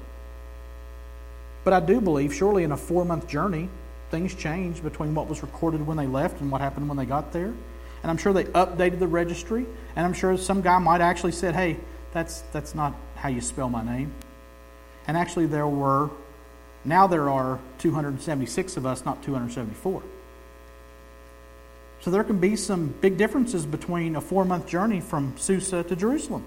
[1.63, 3.69] But I do believe, surely in a four month journey,
[4.11, 7.33] things changed between what was recorded when they left and what happened when they got
[7.33, 7.53] there.
[8.03, 9.65] And I'm sure they updated the registry.
[9.95, 11.77] And I'm sure some guy might actually said, "Hey,
[12.13, 12.93] that's that's not
[13.25, 14.11] how you spell my name."
[15.07, 16.09] And actually, there were
[16.85, 20.03] now there are 276 of us, not 274.
[22.01, 26.45] So there can be some big differences between a four-month journey from Susa to Jerusalem.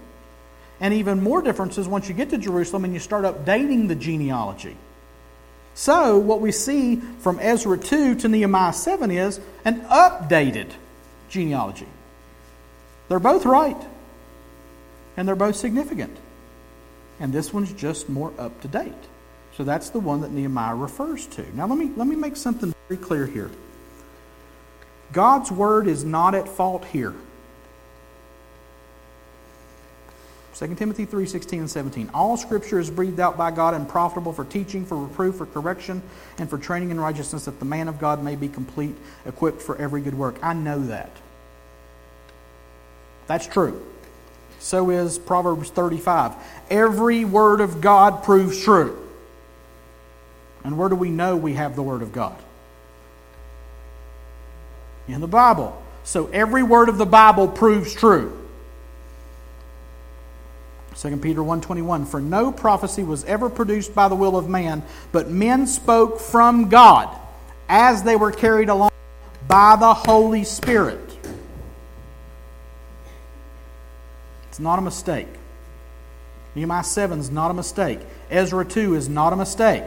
[0.81, 4.77] And even more differences once you get to Jerusalem and you start updating the genealogy.
[5.75, 10.71] So, what we see from Ezra 2 to Nehemiah 7 is an updated
[11.29, 11.89] genealogy.
[13.09, 13.81] They're both right,
[15.17, 16.17] and they're both significant.
[17.21, 18.93] And this one's just more up to date.
[19.57, 21.57] So that's the one that Nehemiah refers to.
[21.57, 23.51] Now, let me, let me make something very clear here.
[25.13, 27.15] God's word is not at fault here.
[30.55, 32.11] 2 Timothy 3 16 and 17.
[32.13, 36.03] All scripture is breathed out by God and profitable for teaching, for reproof, for correction,
[36.39, 39.77] and for training in righteousness, that the man of God may be complete, equipped for
[39.77, 40.37] every good work.
[40.43, 41.11] I know that.
[43.29, 43.85] That's true.
[44.59, 46.35] So is Proverbs 35.
[46.71, 49.09] Every word of God proves true.
[50.65, 52.37] And where do we know we have the word of God?
[55.07, 55.81] In the Bible.
[56.05, 58.35] So every word of the Bible proves true.
[60.97, 64.83] 2 Peter 1:21 For no prophecy was ever produced by the will of man,
[65.13, 67.09] but men spoke from God
[67.69, 68.91] as they were carried along
[69.47, 71.08] by the Holy Spirit.
[74.59, 75.29] It's not a mistake.
[76.57, 78.01] Nehemiah 7 is not a mistake.
[78.29, 79.85] Ezra 2 is not a mistake.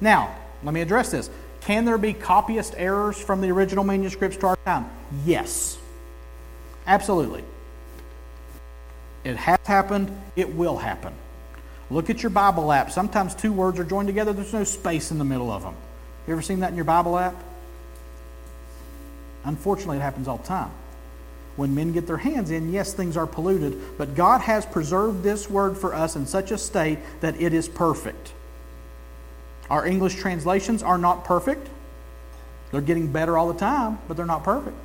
[0.00, 1.30] Now, let me address this.
[1.60, 4.90] Can there be copyist errors from the original manuscripts to our time?
[5.24, 5.78] Yes.
[6.84, 7.44] Absolutely.
[9.22, 11.14] It has happened, it will happen.
[11.92, 12.90] Look at your Bible app.
[12.90, 15.76] Sometimes two words are joined together, there's no space in the middle of them.
[16.26, 17.36] You ever seen that in your Bible app?
[19.44, 20.72] Unfortunately, it happens all the time.
[21.56, 25.48] When men get their hands in, yes, things are polluted, but God has preserved this
[25.48, 28.32] word for us in such a state that it is perfect.
[29.70, 31.68] Our English translations are not perfect.
[32.70, 34.76] They're getting better all the time, but they're not perfect.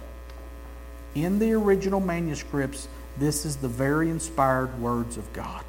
[1.15, 5.63] In the original manuscripts, this is the very inspired words of God.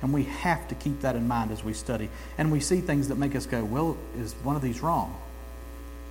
[0.00, 2.08] And we have to keep that in mind as we study.
[2.38, 5.20] And we see things that make us go, well, is one of these wrong?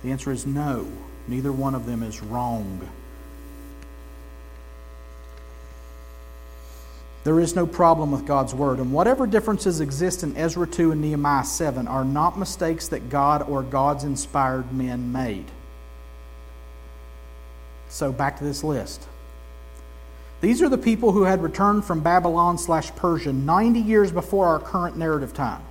[0.04, 0.86] The answer is no.
[1.26, 2.88] Neither one of them is wrong.
[7.22, 8.78] There is no problem with God's Word.
[8.78, 13.42] And whatever differences exist in Ezra 2 and Nehemiah 7 are not mistakes that God
[13.42, 15.44] or God's inspired men made.
[17.90, 19.06] So back to this list.
[20.40, 24.58] These are the people who had returned from Babylon slash Persia 90 years before our
[24.58, 25.62] current narrative time.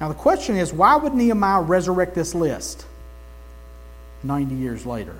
[0.00, 2.84] Now, the question is why would Nehemiah resurrect this list
[4.24, 5.14] 90 years later?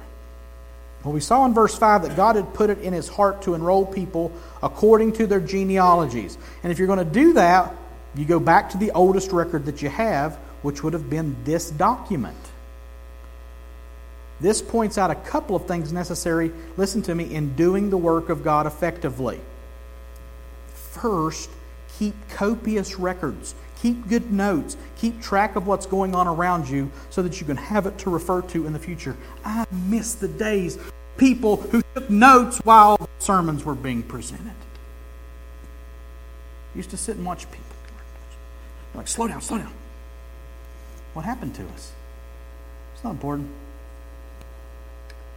[1.06, 3.54] Well, we saw in verse 5 that God had put it in his heart to
[3.54, 6.36] enroll people according to their genealogies.
[6.64, 7.72] And if you're going to do that,
[8.16, 11.70] you go back to the oldest record that you have, which would have been this
[11.70, 12.36] document.
[14.40, 18.28] This points out a couple of things necessary, listen to me, in doing the work
[18.28, 19.38] of God effectively.
[20.90, 21.50] First,
[22.00, 23.54] keep copious records.
[23.76, 24.76] Keep good notes.
[24.96, 28.10] Keep track of what's going on around you so that you can have it to
[28.10, 29.16] refer to in the future.
[29.44, 30.78] I miss the days
[31.16, 34.54] people who took notes while sermons were being presented.
[36.74, 37.64] Used to sit and watch people.
[38.92, 39.72] They're like, slow down, slow down.
[41.14, 41.92] What happened to us?
[42.94, 43.48] It's not important.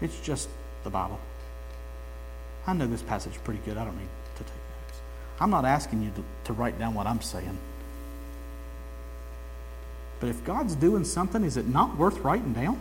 [0.01, 0.49] It's just
[0.83, 1.19] the Bible.
[2.67, 3.77] I know this passage pretty good.
[3.77, 4.99] I don't need to take notes.
[5.39, 7.57] I'm not asking you to, to write down what I'm saying.
[10.19, 12.79] But if God's doing something, is it not worth writing down?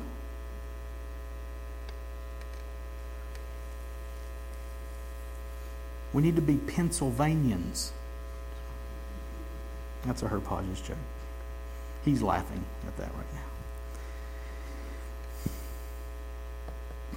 [6.13, 7.93] We need to be Pennsylvanians.
[10.05, 10.97] That's a Herb Hodges joke.
[12.05, 13.41] He's laughing at that right now.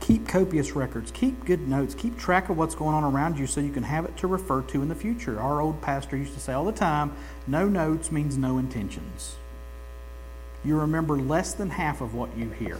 [0.02, 3.62] Keep copious records, keep good notes, keep track of what's going on around you so
[3.62, 5.40] you can have it to refer to in the future.
[5.40, 7.14] Our old pastor used to say all the time
[7.48, 9.36] no notes means no intentions.
[10.64, 12.78] You remember less than half of what you hear.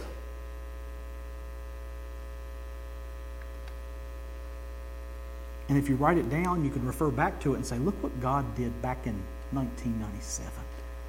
[5.68, 8.00] And if you write it down, you can refer back to it and say, look
[8.02, 9.14] what God did back in
[9.52, 10.50] 1997.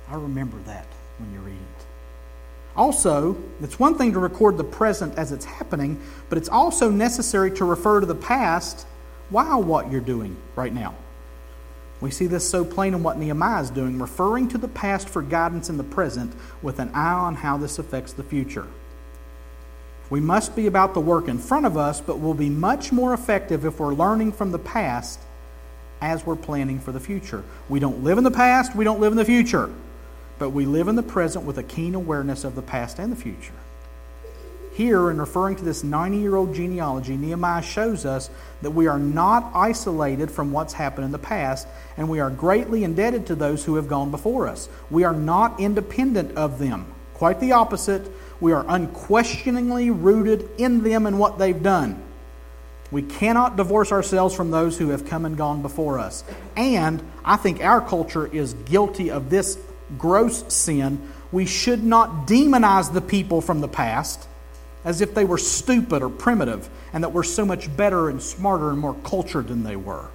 [0.10, 1.86] I remember that when you read it.
[2.76, 7.52] Also, it's one thing to record the present as it's happening, but it's also necessary
[7.52, 8.88] to refer to the past
[9.30, 10.96] while what you're doing right now.
[12.04, 15.22] We see this so plain in what Nehemiah is doing, referring to the past for
[15.22, 18.68] guidance in the present with an eye on how this affects the future.
[20.10, 23.14] We must be about the work in front of us, but we'll be much more
[23.14, 25.22] effective if we're learning from the past
[26.02, 27.42] as we're planning for the future.
[27.70, 29.70] We don't live in the past, we don't live in the future,
[30.40, 33.16] but we live in the present with a keen awareness of the past and the
[33.16, 33.54] future.
[34.74, 38.32] Here, in referring to this 90 year old genealogy, Nehemiah shows us
[38.64, 42.84] that we are not isolated from what's happened in the past, and we are greatly
[42.84, 44.68] indebted to those who have gone before us.
[44.90, 46.88] We are not independent of them.
[47.14, 48.12] Quite the opposite.
[48.42, 52.02] We are unquestioningly rooted in them and what they've done.
[52.90, 56.24] We cannot divorce ourselves from those who have come and gone before us.
[56.56, 59.58] And I think our culture is guilty of this
[60.00, 61.08] gross sin.
[61.32, 64.28] We should not demonize the people from the past
[64.86, 68.70] as if they were stupid or primitive and that we're so much better and smarter
[68.70, 70.10] and more cultured than they were.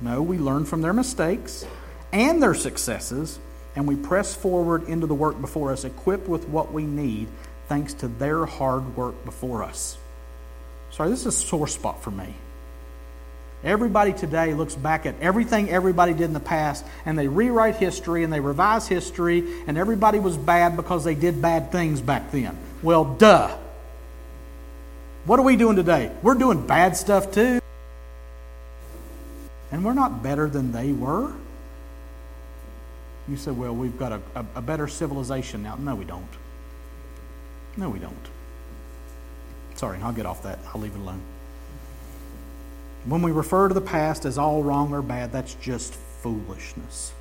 [0.00, 1.66] No, we learn from their mistakes
[2.12, 3.38] and their successes,
[3.76, 7.28] and we press forward into the work before us, equipped with what we need
[7.68, 9.98] thanks to their hard work before us.
[10.90, 12.34] Sorry, this is a sore spot for me.
[13.64, 18.22] Everybody today looks back at everything everybody did in the past and they rewrite history
[18.22, 22.56] and they revise history, and everybody was bad because they did bad things back then.
[22.82, 23.56] Well, duh.
[25.24, 26.12] What are we doing today?
[26.22, 27.60] We're doing bad stuff too.
[29.70, 31.32] And we're not better than they were.
[33.28, 35.76] You say, well, we've got a, a, a better civilization now.
[35.76, 36.28] No, we don't.
[37.76, 38.14] No, we don't.
[39.74, 40.58] Sorry, I'll get off that.
[40.72, 41.20] I'll leave it alone.
[43.04, 47.12] When we refer to the past as all wrong or bad, that's just foolishness.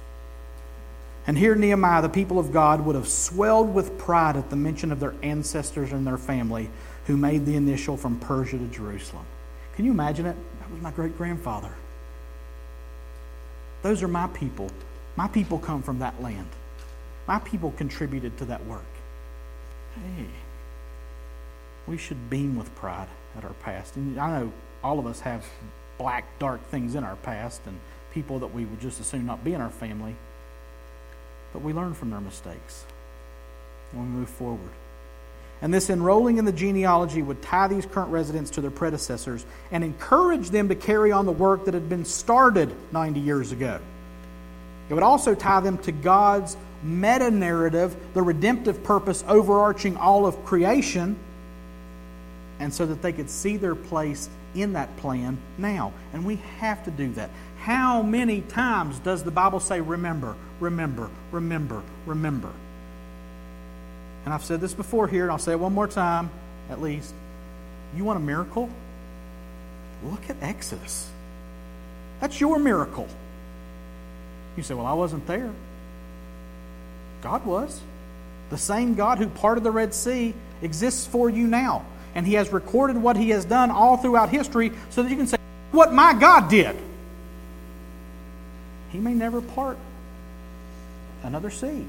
[1.28, 4.94] And here, Nehemiah, the people of God, would have swelled with pride at the mention
[4.94, 6.70] of their ancestors and their family
[7.06, 9.26] who made the initial from Persia to Jerusalem.
[9.76, 10.38] Can you imagine it?
[10.60, 11.72] That was my great grandfather.
[13.82, 14.72] Those are my people.
[15.18, 16.48] My people come from that land.
[17.28, 18.86] My people contributed to that work.
[19.96, 20.28] Hey,
[21.88, 23.98] we should beam with pride at our past.
[23.98, 25.46] And I know all of us have
[25.98, 27.78] black, dark things in our past and
[28.14, 30.16] people that we would just as soon not be in our family.
[31.54, 32.86] But we learn from their mistakes
[33.92, 34.70] and we move forward.
[35.62, 39.84] And this enrolling in the genealogy would tie these current residents to their predecessors and
[39.84, 43.80] encourage them to carry on the work that had been started 90 years ago.
[44.90, 50.46] It would also tie them to God's meta narrative, the redemptive purpose overarching all of
[50.46, 51.18] creation,
[52.60, 55.92] and so that they could see their place in that plan now.
[56.14, 57.30] And we have to do that.
[57.60, 62.52] How many times does the Bible say, remember, remember, remember, remember?
[64.26, 66.30] And I've said this before here, and I'll say it one more time
[66.70, 67.14] at least.
[67.96, 68.70] You want a miracle?
[70.04, 71.10] Look at Exodus.
[72.20, 73.08] That's your miracle.
[74.56, 75.52] You say, Well, I wasn't there.
[77.22, 77.82] God was.
[78.50, 81.86] The same God who parted the Red Sea exists for you now.
[82.16, 85.28] and He has recorded what He has done all throughout history so that you can
[85.28, 85.38] say,
[85.72, 86.76] What my God did.
[88.90, 89.78] He may never part
[91.28, 91.86] another sea,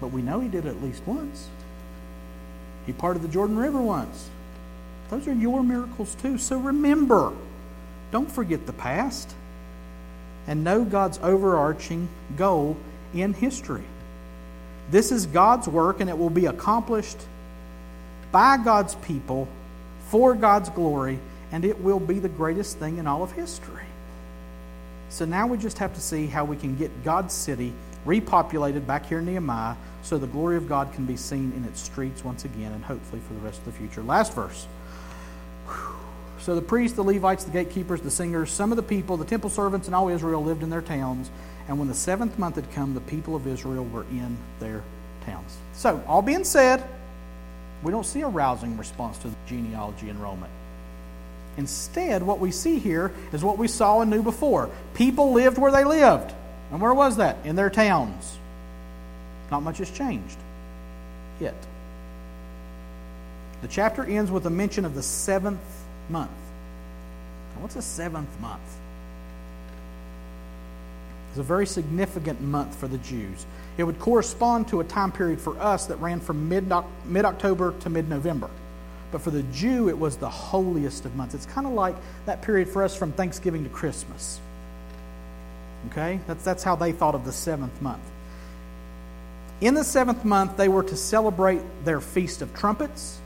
[0.00, 1.48] but we know He did it at least once.
[2.84, 4.28] He parted the Jordan River once.
[5.08, 6.38] Those are your miracles too.
[6.38, 7.32] So remember,
[8.10, 9.34] don't forget the past
[10.46, 12.76] and know God's overarching goal
[13.14, 13.84] in history.
[14.90, 17.18] This is God's work, and it will be accomplished
[18.32, 19.46] by God's people
[20.08, 21.18] for God's glory,
[21.52, 23.84] and it will be the greatest thing in all of history.
[25.10, 27.72] So now we just have to see how we can get God's city
[28.06, 31.80] repopulated back here in Nehemiah so the glory of God can be seen in its
[31.80, 34.02] streets once again and hopefully for the rest of the future.
[34.02, 34.66] Last verse.
[36.40, 39.48] So the priests, the Levites, the gatekeepers, the singers, some of the people, the temple
[39.48, 41.30] servants, and all Israel lived in their towns.
[41.68, 44.82] And when the seventh month had come, the people of Israel were in their
[45.24, 45.56] towns.
[45.72, 46.84] So, all being said,
[47.84, 50.52] we don't see a rousing response to the genealogy enrollment.
[51.56, 54.70] Instead, what we see here is what we saw and knew before.
[54.94, 56.34] People lived where they lived.
[56.72, 57.36] And where was that?
[57.44, 58.38] In their towns.
[59.50, 60.38] Not much has changed
[61.38, 61.54] yet.
[63.60, 65.60] The chapter ends with a mention of the seventh
[66.08, 66.30] month.
[67.60, 68.60] What's a seventh month?
[71.30, 73.46] It's a very significant month for the Jews.
[73.78, 77.90] It would correspond to a time period for us that ran from mid October to
[77.90, 78.50] mid November.
[79.12, 81.34] But for the Jew, it was the holiest of months.
[81.34, 81.94] It's kind of like
[82.26, 84.40] that period for us from Thanksgiving to Christmas.
[85.90, 86.20] Okay?
[86.26, 88.02] That's, that's how they thought of the seventh month.
[89.60, 93.20] In the seventh month, they were to celebrate their Feast of Trumpets,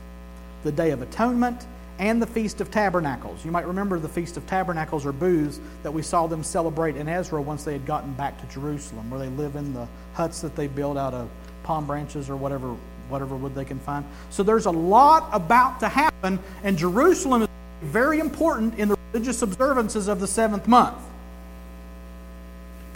[0.63, 1.65] the Day of Atonement,
[1.99, 3.43] and the Feast of Tabernacles.
[3.43, 7.09] You might remember the Feast of Tabernacles or booths that we saw them celebrate in
[7.09, 10.55] Ezra once they had gotten back to Jerusalem, where they live in the huts that
[10.55, 11.27] they build out of
[11.63, 12.75] palm branches or whatever
[13.09, 14.05] whatever wood they can find.
[14.29, 17.47] So there's a lot about to happen, and Jerusalem is
[17.81, 20.97] very important in the religious observances of the seventh month.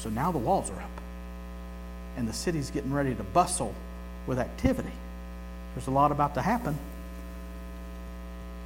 [0.01, 1.01] So now the walls are up,
[2.17, 3.75] and the city's getting ready to bustle
[4.25, 4.91] with activity.
[5.75, 6.75] There's a lot about to happen.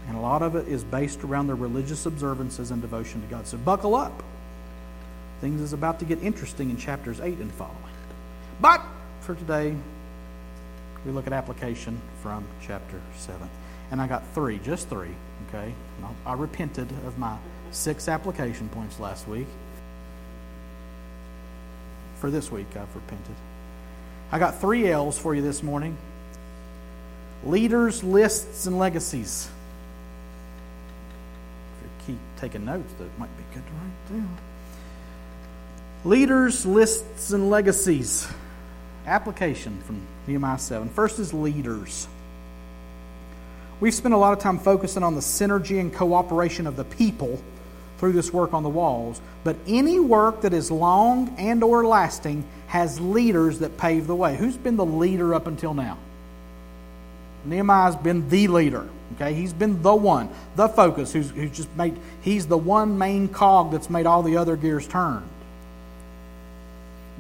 [0.08, 3.48] And a lot of it is based around their religious observances and devotion to God.
[3.48, 4.24] So buckle up.
[5.42, 7.76] Things is about to get interesting in chapters 8 and following.
[8.62, 8.82] But
[9.20, 9.76] for today,
[11.06, 13.50] we look at application from chapter 7.
[13.92, 15.14] And I got three, just three,
[15.50, 15.74] okay?
[16.26, 17.38] I repented of my
[17.72, 19.48] six application points last week.
[22.26, 23.36] For this week, I've repented.
[24.32, 25.96] I got three L's for you this morning
[27.44, 29.48] leaders, lists, and legacies
[31.78, 34.38] If you keep taking notes, that might be good to write down.
[36.04, 38.28] Leaders, lists, and legacies.
[39.06, 40.90] Application from Nehemiah 7.
[40.90, 42.08] First is leaders.
[43.80, 47.40] We've spent a lot of time focusing on the synergy and cooperation of the people
[47.98, 52.44] through this work on the walls, but any work that is long and or lasting
[52.68, 54.36] has leaders that pave the way.
[54.36, 55.98] Who's been the leader up until now?
[57.46, 58.88] Nehemiah's been the leader.
[59.16, 63.28] Okay, he's been the one, the focus, who's, who's just made, he's the one main
[63.28, 65.24] cog that's made all the other gears turn.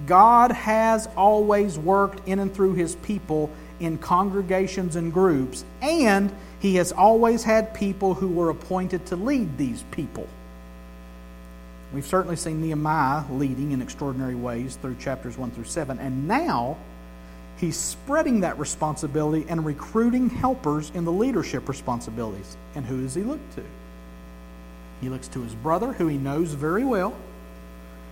[0.07, 3.49] God has always worked in and through his people
[3.79, 9.57] in congregations and groups, and he has always had people who were appointed to lead
[9.57, 10.27] these people.
[11.95, 16.75] We've certainly seen Nehemiah leading in extraordinary ways through chapters 1 through 7, and now
[17.55, 22.57] he's spreading that responsibility and recruiting helpers in the leadership responsibilities.
[22.75, 23.63] And who does he look to?
[24.99, 27.15] He looks to his brother, who he knows very well,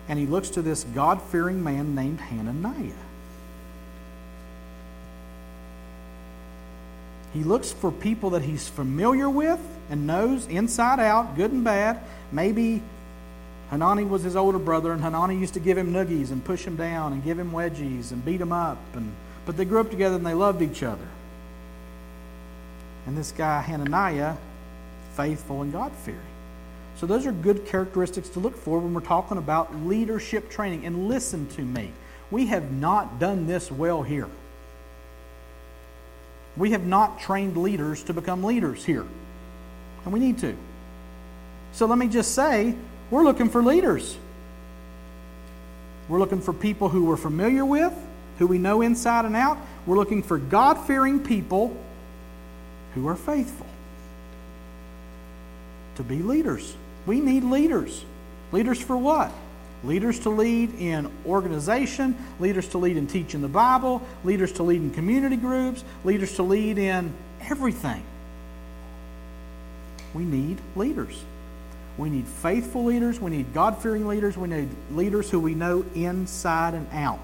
[0.08, 2.94] and he looks to this God fearing man named Hananiah.
[7.34, 9.60] He looks for people that he's familiar with
[9.90, 12.00] and knows inside out, good and bad.
[12.32, 12.82] Maybe
[13.74, 16.76] Hanani was his older brother, and Hanani used to give him noogies and push him
[16.76, 19.12] down and give him wedgies and beat him up and
[19.48, 21.08] but they grew up together and they loved each other.
[23.08, 24.36] And this guy, Hananiah,
[25.16, 26.22] faithful and God fearing.
[26.98, 30.86] So, those are good characteristics to look for when we're talking about leadership training.
[30.86, 31.92] And listen to me,
[32.30, 34.30] we have not done this well here.
[36.56, 39.08] We have not trained leaders to become leaders here.
[40.06, 40.56] And we need to.
[41.72, 42.76] So, let me just say,
[43.10, 44.18] we're looking for leaders.
[46.10, 47.94] We're looking for people who we're familiar with,
[48.40, 49.58] who we know inside and out.
[49.86, 51.76] We're looking for God fearing people
[52.96, 53.68] who are faithful
[55.96, 56.76] to be leaders.
[57.06, 58.04] We need leaders.
[58.52, 59.32] Leaders for what?
[59.84, 64.82] Leaders to lead in organization, leaders to lead in teaching the Bible, leaders to lead
[64.82, 68.04] in community groups, leaders to lead in everything.
[70.14, 71.24] we need leaders.
[71.98, 73.20] We need faithful leaders.
[73.20, 74.36] We need God fearing leaders.
[74.38, 77.20] We need leaders who we know inside and out.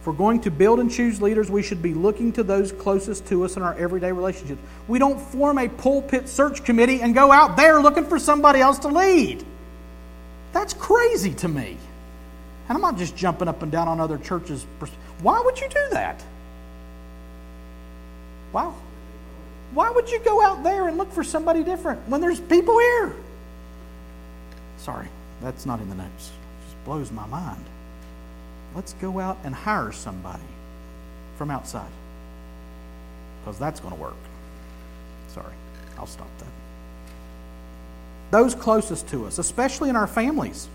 [0.00, 3.26] If we're going to build and choose leaders, we should be looking to those closest
[3.26, 4.60] to us in our everyday relationships.
[4.86, 8.78] We don't form a pulpit search committee and go out there looking for somebody else
[8.80, 9.44] to lead.
[10.52, 11.76] That's crazy to me.
[12.68, 14.64] And I'm not just jumping up and down on other churches.
[15.22, 16.24] Why would you do that?
[18.52, 18.76] Wow.
[19.72, 23.14] Why would you go out there and look for somebody different when there's people here?
[24.78, 25.08] Sorry,
[25.42, 26.30] that's not in the notes.
[26.30, 27.64] It just blows my mind.
[28.74, 30.42] Let's go out and hire somebody
[31.36, 31.90] from outside.
[33.42, 34.16] Because that's going to work.
[35.28, 35.54] Sorry,
[35.98, 36.48] I'll stop that.
[38.30, 40.68] Those closest to us, especially in our families,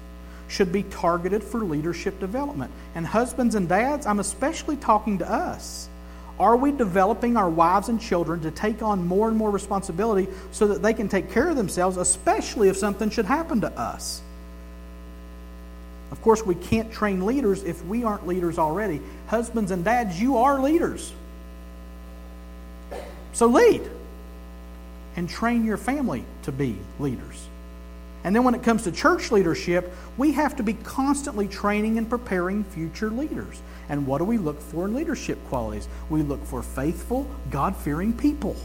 [0.48, 2.72] should be targeted for leadership development.
[2.96, 5.88] And husbands and dads, I'm especially talking to us.
[6.40, 10.68] Are we developing our wives and children to take on more and more responsibility so
[10.68, 14.22] that they can take care of themselves, especially if something should happen to us?
[16.12, 19.02] Of course, we can't train leaders if we aren't leaders already.
[19.28, 21.14] Husbands and dads, you are leaders.
[23.34, 23.82] So lead
[25.16, 27.48] and train your family to be leaders.
[28.24, 32.10] And then when it comes to church leadership, we have to be constantly training and
[32.10, 33.62] preparing future leaders.
[33.92, 35.86] And what do we look for in leadership qualities?
[36.10, 38.56] We look for faithful, God fearing people.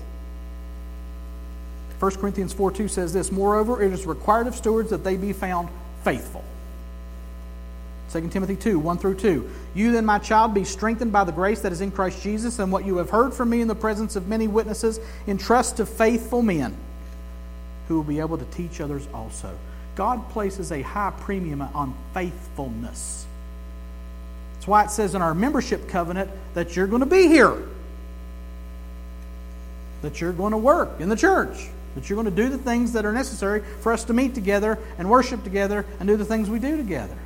[1.98, 5.32] 1 Corinthians 4 2 says this Moreover, it is required of stewards that they be
[5.32, 5.68] found
[6.04, 6.44] faithful.
[8.12, 9.50] 2 Timothy 2 1 through 2.
[9.74, 12.70] You then, my child, be strengthened by the grace that is in Christ Jesus, and
[12.70, 16.40] what you have heard from me in the presence of many witnesses, entrust to faithful
[16.40, 16.76] men
[17.88, 19.58] who will be able to teach others also.
[19.96, 23.26] God places a high premium on faithfulness.
[24.66, 27.56] That's why it says in our membership covenant that you're going to be here,
[30.02, 32.94] that you're going to work in the church, that you're going to do the things
[32.94, 36.50] that are necessary for us to meet together and worship together and do the things
[36.50, 37.16] we do together.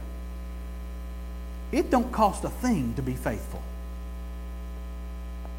[1.73, 3.63] It don't cost a thing to be faithful.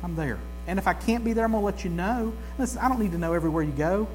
[0.03, 0.37] I'm there.
[0.67, 2.31] And if I can't be there, I'm going to let you know.
[2.59, 4.07] Listen, I don't need to know everywhere you go.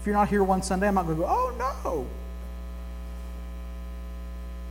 [0.00, 1.54] If you're not here one Sunday, I'm not going to go, oh
[1.84, 2.06] no.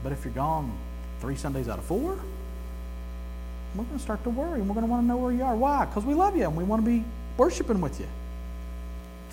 [0.04, 0.78] But if you're gone
[1.24, 2.20] three Sundays out of four,
[3.76, 5.42] we're going to start to worry and we're going to want to know where you
[5.42, 5.56] are.
[5.56, 5.86] Why?
[5.86, 7.06] Because we love you and we want to be
[7.38, 8.08] worshiping with you.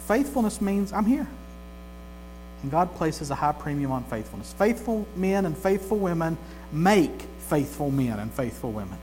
[0.06, 1.26] Faithfulness means I'm here.
[2.62, 4.52] And God places a high premium on faithfulness.
[4.52, 6.38] Faithful men and faithful women
[6.70, 8.98] make faithful men and faithful women.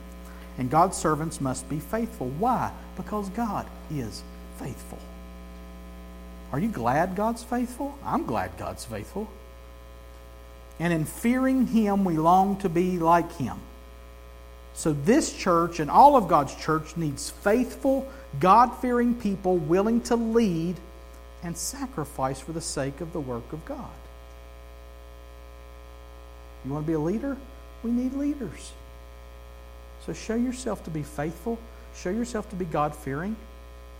[0.57, 2.29] And God's servants must be faithful.
[2.39, 2.71] Why?
[2.95, 4.23] Because God is
[4.59, 4.99] faithful.
[6.53, 7.97] Are you glad God's faithful?
[8.05, 9.27] I'm glad God's faithful.
[10.79, 13.57] And in fearing Him, we long to be like Him.
[14.73, 18.07] So, this church and all of God's church needs faithful,
[18.39, 20.75] God fearing people willing to lead
[21.43, 23.89] and sacrifice for the sake of the work of God.
[26.63, 27.37] You want to be a leader?
[27.81, 28.71] We need leaders.
[30.05, 31.57] So, show yourself to be faithful,
[31.95, 33.35] show yourself to be God fearing,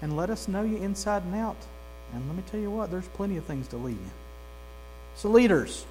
[0.04, 1.58] and let us know you inside and out.
[2.14, 4.12] And let me tell you what, there's plenty of things to lead you.
[5.16, 5.88] So, leaders,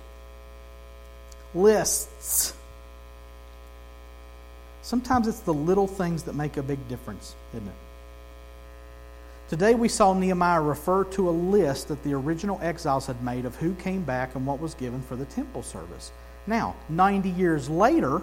[1.57, 2.55] lists.
[4.83, 7.75] Sometimes it's the little things that make a big difference, isn't it?
[9.49, 13.57] Today we saw Nehemiah refer to a list that the original exiles had made of
[13.57, 16.13] who came back and what was given for the temple service.
[16.47, 18.23] Now, 90 years later,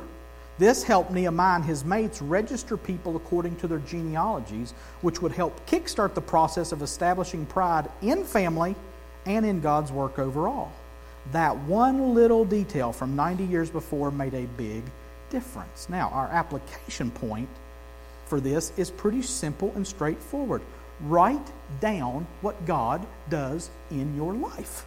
[0.60, 5.66] this helped Nehemiah and his mates register people according to their genealogies, which would help
[5.66, 8.76] kickstart the process of establishing pride in family
[9.26, 10.72] and in God's work overall.
[11.32, 14.84] That one little detail from 90 years before made a big
[15.30, 15.88] difference.
[15.90, 17.50] Now, our application point
[18.26, 20.62] for this is pretty simple and straightforward.
[21.02, 24.86] Write down what God does in your life.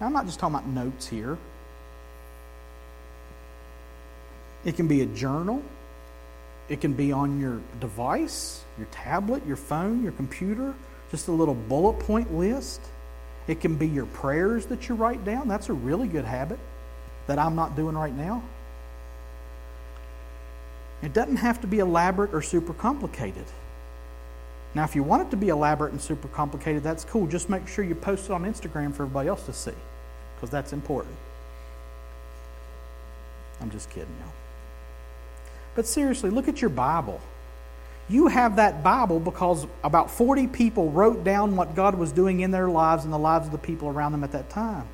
[0.00, 1.38] Now, I'm not just talking about notes here.
[4.64, 5.62] It can be a journal.
[6.68, 10.74] It can be on your device, your tablet, your phone, your computer,
[11.10, 12.80] just a little bullet point list.
[13.48, 15.48] It can be your prayers that you write down.
[15.48, 16.58] That's a really good habit
[17.26, 18.42] that I'm not doing right now.
[21.02, 23.44] It doesn't have to be elaborate or super complicated.
[24.74, 27.26] Now, if you want it to be elaborate and super complicated, that's cool.
[27.26, 29.72] Just make sure you post it on Instagram for everybody else to see,
[30.36, 31.14] because that's important.
[33.60, 34.32] I'm just kidding, y'all.
[35.74, 37.20] But seriously, look at your Bible.
[38.08, 42.50] You have that Bible because about 40 people wrote down what God was doing in
[42.50, 44.86] their lives and the lives of the people around them at that time.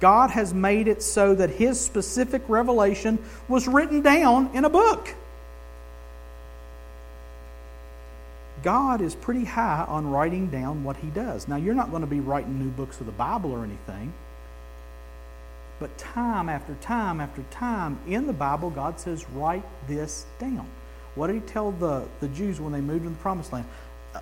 [0.00, 5.14] God has made it so that His specific revelation was written down in a book.
[8.62, 11.46] God is pretty high on writing down what he does.
[11.46, 14.12] Now, you're not going to be writing new books of the Bible or anything.
[15.78, 20.66] But time after time after time in the Bible, God says, write this down.
[21.18, 23.66] What did he tell the, the Jews when they moved into the promised land?
[24.14, 24.20] Uh,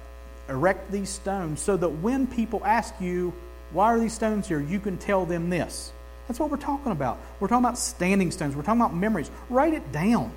[0.48, 3.34] erect these stones so that when people ask you,
[3.72, 5.92] why are these stones here, you can tell them this.
[6.26, 7.20] That's what we're talking about.
[7.38, 8.56] We're talking about standing stones.
[8.56, 9.30] We're talking about memories.
[9.50, 10.32] Write it down.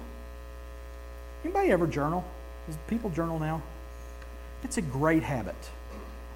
[1.45, 2.25] Anybody ever journal?
[2.67, 3.61] Does people journal now?
[4.63, 5.55] It's a great habit.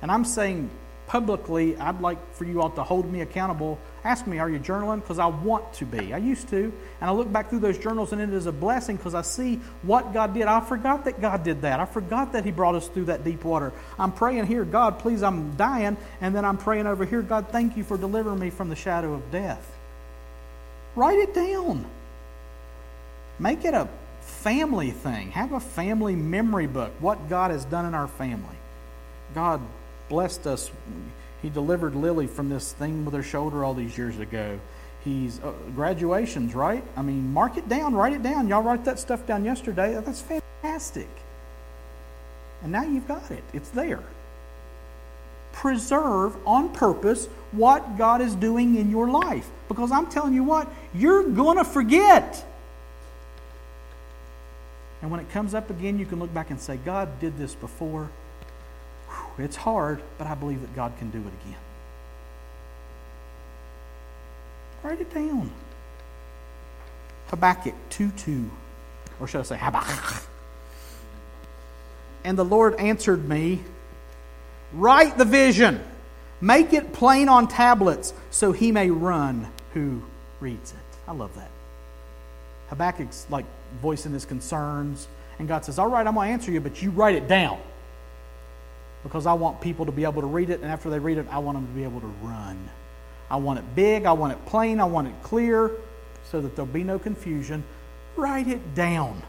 [0.01, 0.69] And I'm saying
[1.07, 3.77] publicly, I'd like for you all to hold me accountable.
[4.05, 5.01] Ask me, are you journaling?
[5.01, 6.13] Because I want to be.
[6.13, 6.73] I used to.
[6.99, 9.61] And I look back through those journals and it is a blessing because I see
[9.81, 10.43] what God did.
[10.43, 11.79] I forgot that God did that.
[11.79, 13.71] I forgot that He brought us through that deep water.
[13.97, 15.95] I'm praying here, God, please, I'm dying.
[16.19, 19.13] And then I'm praying over here, God, thank you for delivering me from the shadow
[19.13, 19.65] of death.
[20.95, 21.85] Write it down.
[23.39, 23.87] Make it a
[24.21, 25.31] family thing.
[25.31, 26.91] Have a family memory book.
[26.99, 28.55] What God has done in our family.
[29.33, 29.61] God
[30.09, 30.69] blessed us.
[31.43, 34.59] He delivered Lily from this thing with her shoulder all these years ago.
[35.03, 36.83] He's uh, graduations, right?
[36.95, 38.47] I mean, mark it down, write it down.
[38.47, 40.01] Y'all write that stuff down yesterday.
[40.03, 41.09] That's fantastic.
[42.63, 43.43] And now you've got it.
[43.51, 43.99] It's there.
[45.51, 49.49] Preserve on purpose what God is doing in your life.
[49.67, 52.45] Because I'm telling you what, you're going to forget.
[55.01, 57.53] And when it comes up again, you can look back and say, God did this
[57.53, 58.09] before.
[59.37, 61.59] It's hard, but I believe that God can do it again.
[64.83, 65.51] Write it down.
[67.27, 68.51] Habakkuk 2 2.
[69.19, 70.23] Or should I say Habakkuk?
[72.23, 73.61] And the Lord answered me,
[74.73, 75.81] Write the vision,
[76.41, 80.01] make it plain on tablets, so he may run who
[80.39, 80.77] reads it.
[81.07, 81.49] I love that.
[82.69, 83.45] Habakkuk's like
[83.81, 85.07] voicing his concerns.
[85.39, 87.59] And God says, All right, I'm going to answer you, but you write it down.
[89.03, 91.27] Because I want people to be able to read it, and after they read it,
[91.29, 92.69] I want them to be able to run.
[93.29, 95.71] I want it big, I want it plain, I want it clear,
[96.29, 97.63] so that there'll be no confusion.
[98.15, 99.21] Write it down.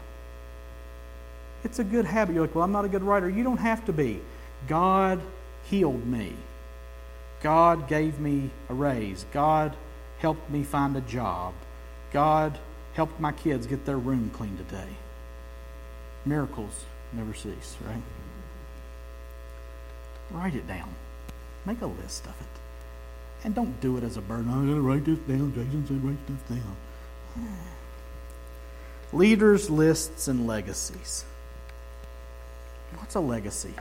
[1.63, 2.33] It's a good habit.
[2.33, 3.29] You're like, Well, I'm not a good writer.
[3.29, 4.21] You don't have to be.
[4.67, 5.19] God
[5.63, 6.33] healed me.
[7.41, 9.25] God gave me a raise.
[9.33, 9.75] God
[10.19, 11.53] helped me find a job.
[12.11, 12.57] God
[12.93, 14.87] helped my kids get their room clean today.
[16.25, 18.01] Miracles never cease, right?
[20.31, 20.93] Write it down.
[21.65, 22.47] Make a list of it.
[23.43, 24.49] And don't do it as a burden.
[24.49, 25.53] I'm going to write this down.
[25.53, 27.57] Jason said write this down.
[29.13, 31.25] Leaders, lists, and legacies.
[32.97, 33.73] What's a legacy?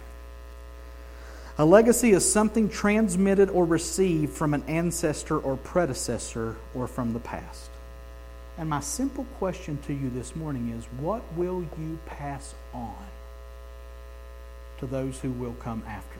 [1.56, 7.20] A legacy is something transmitted or received from an ancestor or predecessor or from the
[7.20, 7.70] past.
[8.58, 12.96] And my simple question to you this morning is what will you pass on
[14.78, 16.18] to those who will come after?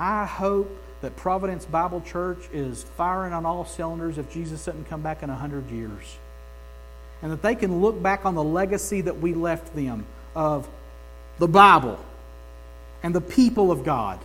[0.00, 5.02] I hope that Providence Bible Church is firing on all cylinders if Jesus doesn't come
[5.02, 6.16] back in 100 years.
[7.22, 10.66] And that they can look back on the legacy that we left them of
[11.38, 11.98] the Bible
[13.02, 14.18] and the people of God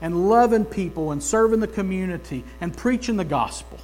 [0.00, 3.78] and loving people and serving the community and preaching the gospel.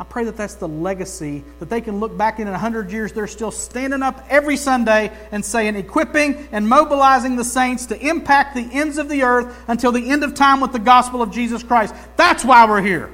[0.00, 3.12] I pray that that's the legacy that they can look back in in 100 years.
[3.12, 8.54] They're still standing up every Sunday and saying, equipping and mobilizing the saints to impact
[8.54, 11.64] the ends of the earth until the end of time with the gospel of Jesus
[11.64, 11.94] Christ.
[12.16, 13.10] That's why we're here.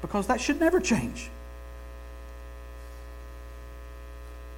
[0.00, 1.28] Because that should never change.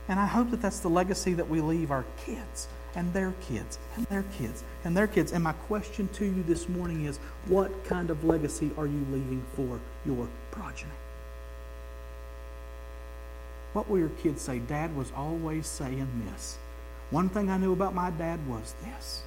[0.09, 3.79] And I hope that that's the legacy that we leave our kids and their kids
[3.95, 5.33] and their kids and their kids.
[5.33, 9.45] And my question to you this morning is what kind of legacy are you leaving
[9.55, 10.91] for your progeny?
[13.75, 14.59] What will your kids say?
[14.59, 16.57] Dad was always saying this.
[17.11, 19.23] One thing I knew about my dad was this.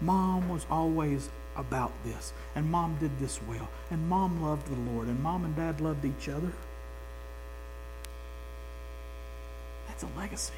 [0.00, 2.32] Mom was always about this.
[2.56, 3.68] And mom did this well.
[3.90, 5.06] And mom loved the Lord.
[5.06, 6.52] And mom and dad loved each other.
[9.86, 10.52] That's a legacy.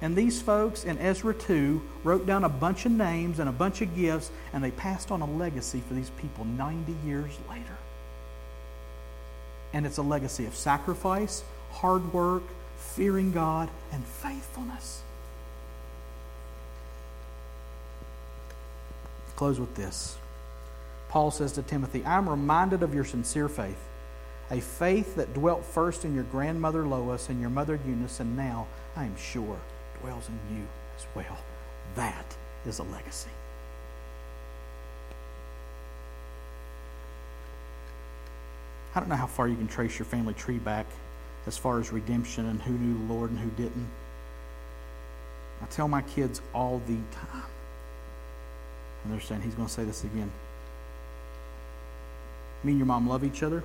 [0.00, 3.82] And these folks in Ezra 2 wrote down a bunch of names and a bunch
[3.82, 7.76] of gifts, and they passed on a legacy for these people 90 years later.
[9.72, 11.42] And it's a legacy of sacrifice,
[11.72, 12.44] hard work,
[12.76, 15.02] fearing God, and faithfulness.
[19.34, 20.16] Close with this.
[21.08, 23.78] Paul says to Timothy, I'm reminded of your sincere faith,
[24.50, 28.68] a faith that dwelt first in your grandmother Lois and your mother Eunice, and now
[28.96, 29.58] I am sure
[30.00, 30.64] dwells in you
[30.96, 31.38] as well.
[31.94, 32.36] That
[32.66, 33.30] is a legacy.
[38.94, 40.86] I don't know how far you can trace your family tree back,
[41.46, 43.88] as far as redemption and who knew the Lord and who didn't.
[45.62, 47.42] I tell my kids all the time.
[49.04, 50.30] And they're saying, he's going to say this again.
[52.64, 53.62] Me and your mom love each other.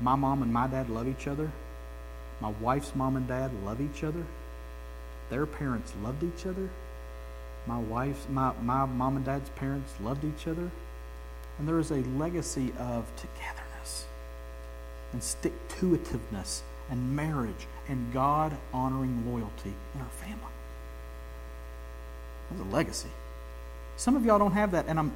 [0.00, 1.50] My mom and my dad love each other.
[2.40, 4.24] My wife's mom and dad love each other.
[5.30, 6.68] Their parents loved each other.
[7.66, 10.70] My wife's my, my mom and dad's parents loved each other.
[11.58, 14.06] And there is a legacy of togetherness
[15.12, 16.60] and stick to itiveness
[16.90, 20.52] and marriage and God honoring loyalty in our family.
[22.50, 23.08] That's a legacy.
[23.96, 25.12] Some of y'all don't have that, and I'm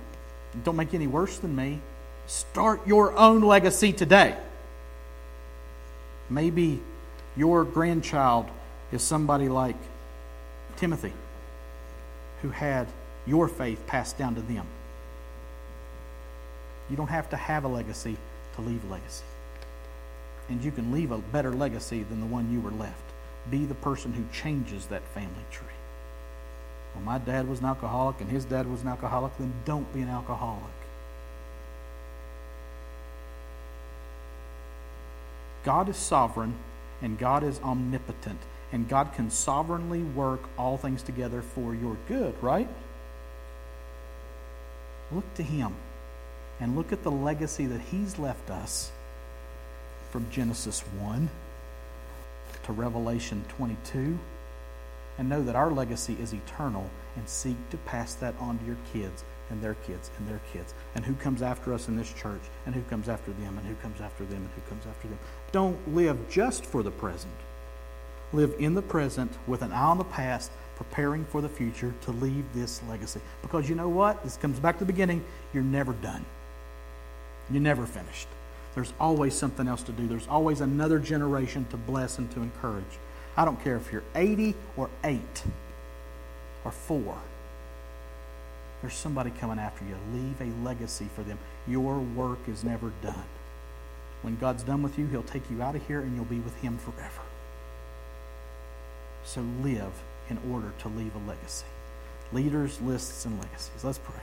[0.64, 1.80] don't make any worse than me.
[2.26, 4.36] Start your own legacy today.
[6.28, 6.80] Maybe
[7.36, 8.46] your grandchild
[8.92, 9.76] is somebody like
[10.80, 11.12] Timothy,
[12.40, 12.88] who had
[13.26, 14.66] your faith passed down to them.
[16.88, 18.16] You don't have to have a legacy
[18.54, 19.24] to leave a legacy.
[20.48, 23.02] And you can leave a better legacy than the one you were left.
[23.50, 25.66] Be the person who changes that family tree.
[26.94, 30.00] Well, my dad was an alcoholic and his dad was an alcoholic, then don't be
[30.00, 30.62] an alcoholic.
[35.62, 36.54] God is sovereign
[37.02, 38.40] and God is omnipotent,
[38.72, 42.68] and God can sovereignly work all things together for your good, right?
[45.12, 45.74] Look to Him
[46.60, 48.92] and look at the legacy that He's left us
[50.10, 51.28] from Genesis 1
[52.64, 54.18] to Revelation 22
[55.18, 58.76] and know that our legacy is eternal and seek to pass that on to your
[58.92, 62.40] kids and their kids and their kids and who comes after us in this church
[62.66, 65.18] and who comes after them and who comes after them and who comes after them.
[65.52, 67.32] Don't live just for the present.
[68.32, 72.12] Live in the present with an eye on the past, preparing for the future to
[72.12, 73.20] leave this legacy.
[73.42, 74.22] Because you know what?
[74.22, 75.24] This comes back to the beginning.
[75.52, 76.24] You're never done.
[77.50, 78.28] You're never finished.
[78.74, 80.06] There's always something else to do.
[80.06, 82.84] There's always another generation to bless and to encourage.
[83.36, 85.20] I don't care if you're 80 or 8
[86.64, 87.18] or 4.
[88.80, 89.96] There's somebody coming after you.
[90.14, 91.38] Leave a legacy for them.
[91.66, 93.24] Your work is never done.
[94.22, 96.56] When God's done with you, He'll take you out of here and you'll be with
[96.56, 97.22] Him forever.
[99.30, 99.92] So live
[100.28, 101.64] in order to leave a legacy.
[102.32, 103.84] Leaders, lists, and legacies.
[103.84, 104.20] Let's pray.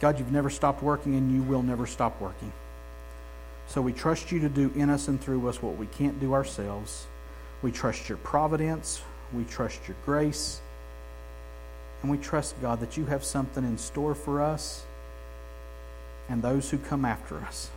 [0.00, 2.52] God, you've never stopped working and you will never stop working.
[3.66, 6.34] So we trust you to do in us and through us what we can't do
[6.34, 7.08] ourselves.
[7.62, 9.02] We trust your providence.
[9.32, 10.60] We trust your grace.
[12.00, 14.84] And we trust, God, that you have something in store for us
[16.28, 17.70] and those who come after us.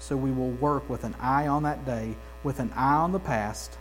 [0.00, 2.16] So we will work with an eye on that day,
[2.46, 3.76] with an eye on the past,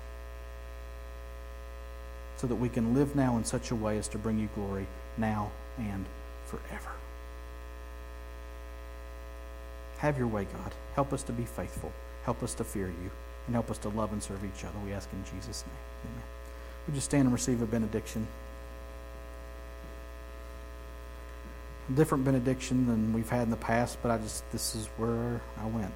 [2.38, 4.88] so that we can live now in such a way as to bring you glory
[5.20, 6.04] now and
[6.48, 6.90] forever.
[10.00, 10.74] Have your way, God.
[10.96, 11.92] Help us to be faithful.
[12.24, 13.12] Help us to fear you.
[13.46, 14.74] And help us to love and serve each other.
[14.84, 16.12] We ask in Jesus' name.
[16.12, 16.24] Amen.
[16.88, 18.28] Would you stand and receive a benediction?
[21.90, 25.40] A different benediction than we've had in the past, but I just, this is where
[25.62, 25.94] I went.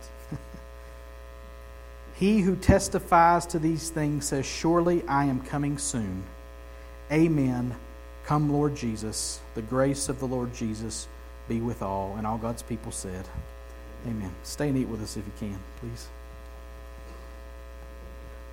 [2.20, 6.24] He who testifies to these things says, Surely I am coming soon.
[7.10, 7.74] Amen.
[8.26, 9.40] Come, Lord Jesus.
[9.56, 11.08] The grace of the Lord Jesus
[11.48, 12.16] be with all.
[12.18, 13.26] And all God's people said,
[14.06, 14.36] Amen.
[14.44, 16.10] Stay and eat with us if you can, please.